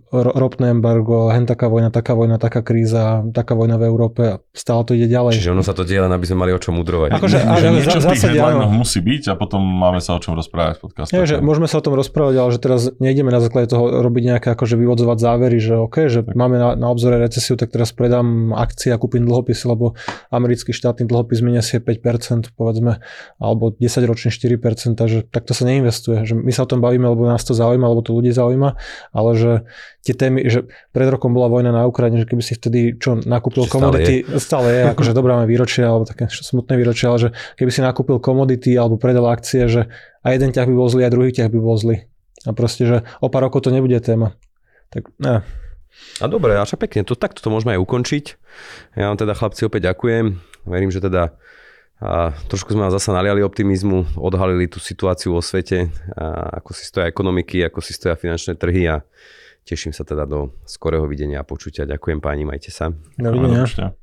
[0.09, 4.81] ropné embargo, hen taká vojna, taká vojna, taká kríza, taká vojna v Európe a stále
[4.81, 5.37] to ide ďalej.
[5.37, 7.21] Čiže ono sa to deje len, aby sme mali o čom mudrovať.
[7.21, 8.33] Akože, že niečo v tých
[8.73, 11.13] musí byť a potom máme sa o čom rozprávať v podcaste.
[11.13, 14.23] Nie, že môžeme sa o tom rozprávať, ale že teraz nejdeme na základe toho robiť
[14.25, 16.33] nejaké akože vyvodzovať závery, že OK, že tak.
[16.33, 19.95] máme na, na obzore recesiu, tak teraz predám akcie a kúpim dlhopisy, lebo
[20.27, 22.99] americký štátny dlhopis si 5%, povedzme,
[23.39, 26.27] alebo 10 ročný 4%, že takto sa neinvestuje.
[26.27, 28.75] Že my sa o tom bavíme, lebo nás to zaujíma, lebo to ľudí zaujíma,
[29.15, 29.51] ale že
[30.03, 33.71] tie témy, že pred rokom bola vojna na Ukrajine, že keby si vtedy čo nakúpil
[33.71, 37.71] komodity, stále je, stále je akože dobrá výročie alebo také smutné výročie, ale že keby
[37.71, 39.87] si nakúpil komodity alebo predal akcie, že
[40.23, 42.03] a jeden ťah by bol zlý a druhý ťah by bol zlý.
[42.47, 44.35] A proste, že o pár rokov to nebude téma.
[44.91, 45.43] Tak ne.
[46.17, 48.25] A dobre, až pekne, to, takto to môžeme aj ukončiť.
[48.97, 50.25] Ja vám teda chlapci opäť ďakujem.
[50.65, 51.37] Verím, že teda
[51.97, 56.85] a trošku sme vás zase naliali optimizmu, odhalili tú situáciu vo svete, a ako si
[56.85, 59.01] stoja ekonomiky, ako si stoja finančné trhy a
[59.65, 61.89] teším sa teda do skorého videnia a počutia.
[61.89, 62.93] Ďakujem páni, majte sa.
[63.17, 63.97] Dovidenia.